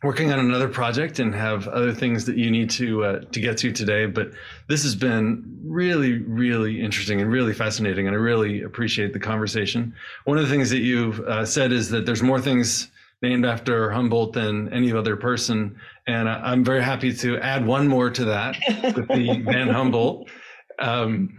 working 0.03 0.33
on 0.33 0.39
another 0.39 0.69
project 0.69 1.19
and 1.19 1.35
have 1.35 1.69
other 1.69 1.93
things 1.93 2.25
that 2.27 2.37
you 2.37 2.51
need 2.51 2.71
to 2.71 3.05
uh, 3.05 3.21
to 3.21 3.41
get 3.41 3.59
to 3.59 3.73
today. 3.73 4.07
But 4.07 4.33
this 4.69 4.83
has 4.83 4.95
been 4.95 5.61
really 5.65 6.19
really 6.19 6.81
interesting 6.81 7.21
and 7.21 7.31
really 7.31 7.55
fascinating, 7.55 8.07
and 8.07 8.17
I 8.17 8.19
really 8.19 8.63
appreciate 8.63 9.13
the 9.13 9.21
conversation. 9.21 9.95
One 10.25 10.39
of 10.39 10.45
the 10.45 10.51
things 10.51 10.71
that 10.71 10.81
you've 10.81 11.21
uh, 11.21 11.47
said 11.47 11.73
is 11.73 11.91
that 11.91 12.07
there's 12.07 12.23
more 12.23 12.41
things 12.41 12.91
named 13.23 13.47
after 13.47 13.91
Humboldt 13.93 14.33
than 14.33 14.73
any 14.73 14.93
other 14.93 15.17
person, 15.17 15.77
and 16.07 16.29
I'm 16.29 16.65
very 16.65 16.83
happy 16.83 17.15
to 17.15 17.39
add 17.39 17.65
one 17.65 17.87
more 17.87 18.11
to 18.11 18.25
that 18.27 18.57
with 18.97 19.09
the 19.09 19.43
Van 19.47 19.69
Humboldt. 19.69 20.29
Um, 20.79 21.39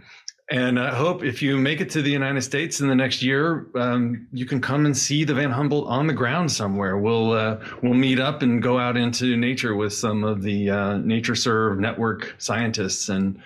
and 0.50 0.78
I 0.78 0.94
hope 0.94 1.24
if 1.24 1.40
you 1.40 1.56
make 1.56 1.80
it 1.80 1.88
to 1.90 2.02
the 2.02 2.10
United 2.10 2.42
States 2.42 2.80
in 2.80 2.88
the 2.88 2.94
next 2.94 3.22
year, 3.22 3.66
um, 3.76 4.26
you 4.30 4.44
can 4.44 4.60
come 4.60 4.84
and 4.84 4.96
see 4.96 5.24
the 5.24 5.32
Van 5.32 5.50
Humboldt 5.50 5.88
on 5.88 6.06
the 6.06 6.12
ground 6.12 6.52
somewhere. 6.52 6.98
We'll 6.98 7.32
uh, 7.32 7.64
we'll 7.82 7.94
meet 7.94 8.20
up 8.20 8.42
and 8.42 8.62
go 8.62 8.78
out 8.78 8.96
into 8.96 9.36
nature 9.36 9.74
with 9.74 9.94
some 9.94 10.22
of 10.22 10.42
the 10.42 10.70
uh, 10.70 10.94
NatureServe 10.96 11.78
network 11.78 12.34
scientists 12.38 13.08
and. 13.08 13.40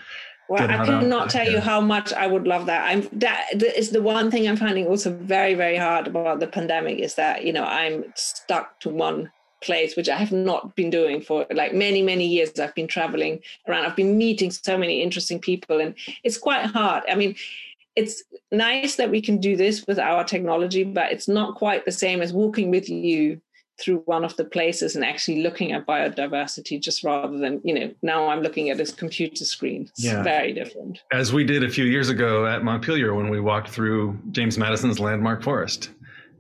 Well, 0.51 0.63
I 0.63 0.87
cannot 0.87 1.29
tell 1.29 1.47
you 1.47 1.61
how 1.61 1.79
much 1.79 2.11
I 2.15 2.27
would 2.27 2.47
love 2.47 2.65
that. 2.67 2.89
I'm 2.89 3.07
that 3.13 3.63
is 3.63 3.91
the 3.91 4.01
one 4.01 4.31
thing 4.31 4.49
I'm 4.49 4.57
finding 4.57 4.87
also 4.87 5.13
very 5.13 5.53
very 5.53 5.77
hard 5.77 6.07
about 6.07 6.41
the 6.41 6.47
pandemic 6.47 7.01
is 7.01 7.17
that 7.17 7.45
you 7.45 7.53
know 7.53 7.65
I'm 7.65 8.11
stuck 8.17 8.81
to 8.81 8.89
one 8.89 9.31
place 9.61 9.97
which 9.97 10.09
i 10.09 10.17
have 10.17 10.33
not 10.33 10.75
been 10.77 10.91
doing 10.91 11.21
for 11.21 11.47
like 11.51 11.75
many 11.75 12.03
many 12.03 12.27
years. 12.27 12.59
I've 12.59 12.75
been 12.75 12.89
traveling 12.89 13.41
around. 13.67 13.85
I've 13.85 13.97
been 13.97 14.19
meeting 14.19 14.51
so 14.51 14.77
many 14.77 15.03
interesting 15.03 15.39
people 15.39 15.81
and 15.81 15.95
it's 16.25 16.39
quite 16.39 16.67
hard. 16.67 17.05
I 17.11 17.15
mean 17.15 17.35
it's 17.97 18.23
nice 18.53 18.95
that 18.97 19.11
we 19.11 19.21
can 19.21 19.39
do 19.39 19.57
this 19.57 19.85
with 19.87 19.99
our 19.99 20.23
technology 20.25 20.85
but 20.85 21.11
it's 21.11 21.29
not 21.29 21.57
quite 21.57 21.85
the 21.85 21.93
same 21.93 22.23
as 22.23 22.33
walking 22.33 22.71
with 22.71 22.89
you 22.89 23.41
through 23.81 24.03
one 24.07 24.25
of 24.25 24.37
the 24.37 24.45
places 24.45 24.97
and 24.97 25.05
actually 25.05 25.43
looking 25.43 25.73
at 25.73 25.87
biodiversity 25.87 26.81
just 26.81 27.05
rather 27.05 27.39
than 27.39 27.61
you 27.65 27.75
know 27.75 27.93
now 28.03 28.29
i'm 28.29 28.43
looking 28.43 28.71
at 28.71 28.77
this 28.77 28.93
computer 28.93 29.45
screen. 29.45 29.83
It's 29.83 30.05
yeah. 30.05 30.23
very 30.23 30.53
different. 30.53 31.01
As 31.13 31.33
we 31.33 31.45
did 31.45 31.63
a 31.65 31.69
few 31.69 31.85
years 31.85 32.09
ago 32.09 32.47
at 32.47 32.63
montpelier 32.65 33.15
when 33.15 33.29
we 33.29 33.41
walked 33.41 33.69
through 33.69 34.19
james 34.31 34.59
madison's 34.59 34.99
landmark 35.01 35.43
forest 35.43 35.91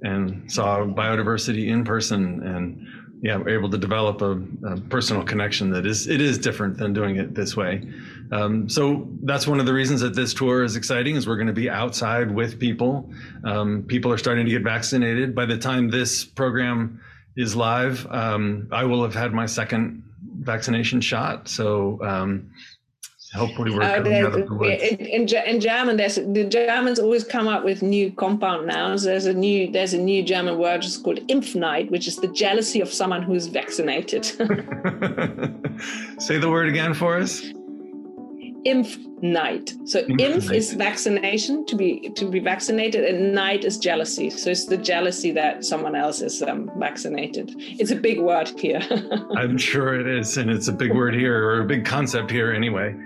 and 0.02 0.50
saw 0.50 0.78
biodiversity 0.84 1.68
in 1.68 1.84
person 1.84 2.42
and 2.44 2.86
yeah, 3.20 3.36
we're 3.36 3.58
able 3.58 3.70
to 3.70 3.78
develop 3.78 4.22
a, 4.22 4.40
a, 4.66 4.80
personal 4.88 5.24
connection 5.24 5.70
that 5.70 5.86
is 5.86 6.06
it 6.06 6.20
is 6.20 6.38
different 6.38 6.76
than 6.76 6.92
doing 6.92 7.16
it 7.16 7.34
this 7.34 7.56
way. 7.56 7.82
Um, 8.30 8.68
so 8.68 9.08
that's 9.22 9.46
one 9.46 9.58
of 9.58 9.66
the 9.66 9.72
reasons 9.72 10.00
that 10.02 10.14
this 10.14 10.34
tour 10.34 10.62
is 10.62 10.76
exciting 10.76 11.16
is 11.16 11.26
we're 11.26 11.36
going 11.36 11.48
to 11.48 11.52
be 11.52 11.68
outside 11.68 12.30
with 12.30 12.60
people. 12.60 13.10
Um, 13.44 13.82
people 13.82 14.12
are 14.12 14.18
starting 14.18 14.44
to 14.44 14.50
get 14.50 14.62
vaccinated. 14.62 15.34
By 15.34 15.46
the 15.46 15.58
time 15.58 15.88
this 15.88 16.24
program 16.24 17.00
is 17.36 17.56
live, 17.56 18.06
um, 18.10 18.68
I 18.70 18.84
will 18.84 19.02
have 19.02 19.14
had 19.14 19.32
my 19.32 19.46
second 19.46 20.04
vaccination 20.40 21.00
shot. 21.00 21.48
So 21.48 21.98
um, 22.02 22.50
Hopefully, 23.34 23.70
we're 23.70 23.82
uh, 23.82 23.96
coming 23.96 24.14
out 24.14 24.38
of 24.38 24.48
the 24.48 24.54
woods. 24.54 24.82
In, 24.82 24.96
in, 25.00 25.28
in, 25.28 25.60
German, 25.60 25.98
there's 25.98 26.14
the 26.14 26.44
Germans 26.48 26.98
always 26.98 27.24
come 27.24 27.46
up 27.46 27.62
with 27.62 27.82
new 27.82 28.10
compound 28.12 28.66
nouns. 28.66 29.02
There's 29.02 29.26
a 29.26 29.34
new 29.34 29.70
there's 29.70 29.92
a 29.92 29.98
new 29.98 30.22
German 30.22 30.56
word 30.58 30.80
just 30.80 31.04
called 31.04 31.18
Impfneid, 31.28 31.90
which 31.90 32.08
is 32.08 32.16
the 32.16 32.28
jealousy 32.28 32.80
of 32.80 32.90
someone 32.92 33.22
who's 33.22 33.46
vaccinated. 33.46 34.24
Say 36.18 36.38
the 36.38 36.48
word 36.48 36.70
again 36.70 36.94
for 36.94 37.18
us. 37.18 37.42
Impfneid. 38.64 39.86
So 39.86 40.02
impf, 40.04 40.20
impf 40.20 40.54
is 40.54 40.72
vaccination 40.72 41.66
to 41.66 41.76
be 41.76 42.08
to 42.16 42.24
be 42.30 42.40
vaccinated, 42.40 43.04
and 43.04 43.34
Neid 43.34 43.66
is 43.66 43.76
jealousy. 43.76 44.30
So 44.30 44.50
it's 44.50 44.64
the 44.64 44.78
jealousy 44.78 45.32
that 45.32 45.66
someone 45.66 45.94
else 45.94 46.22
is 46.22 46.42
um, 46.42 46.70
vaccinated. 46.78 47.54
It's 47.58 47.90
a 47.90 47.96
big 47.96 48.20
word 48.20 48.48
here. 48.58 48.80
I'm 49.36 49.58
sure 49.58 50.00
it 50.00 50.06
is, 50.06 50.38
and 50.38 50.48
it's 50.48 50.68
a 50.68 50.72
big 50.72 50.94
word 50.94 51.14
here, 51.14 51.36
or 51.44 51.60
a 51.60 51.66
big 51.66 51.84
concept 51.84 52.30
here 52.30 52.52
anyway. 52.52 52.96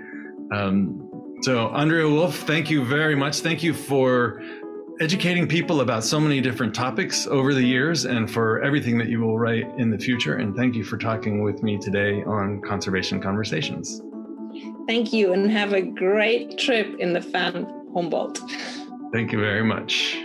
Um, 0.53 1.39
so, 1.41 1.67
Andrea 1.69 2.07
Wulf, 2.07 2.37
thank 2.37 2.69
you 2.69 2.85
very 2.85 3.15
much. 3.15 3.39
Thank 3.39 3.63
you 3.63 3.73
for 3.73 4.41
educating 5.01 5.47
people 5.47 5.81
about 5.81 6.03
so 6.03 6.19
many 6.19 6.39
different 6.39 6.73
topics 6.73 7.27
over 7.27 7.53
the 7.53 7.63
years 7.63 8.05
and 8.05 8.29
for 8.29 8.61
everything 8.61 8.97
that 8.99 9.07
you 9.07 9.19
will 9.19 9.37
write 9.37 9.65
in 9.77 9.89
the 9.89 9.97
future. 9.97 10.35
And 10.35 10.55
thank 10.55 10.75
you 10.75 10.83
for 10.83 10.97
talking 10.97 11.43
with 11.43 11.63
me 11.63 11.77
today 11.77 12.23
on 12.23 12.61
Conservation 12.61 13.19
Conversations. 13.19 14.01
Thank 14.87 15.11
you, 15.11 15.33
and 15.33 15.49
have 15.49 15.73
a 15.73 15.81
great 15.81 16.57
trip 16.57 16.99
in 16.99 17.13
the 17.13 17.19
Van 17.19 17.65
Humboldt. 17.93 18.39
Thank 19.11 19.31
you 19.31 19.39
very 19.39 19.63
much. 19.63 20.17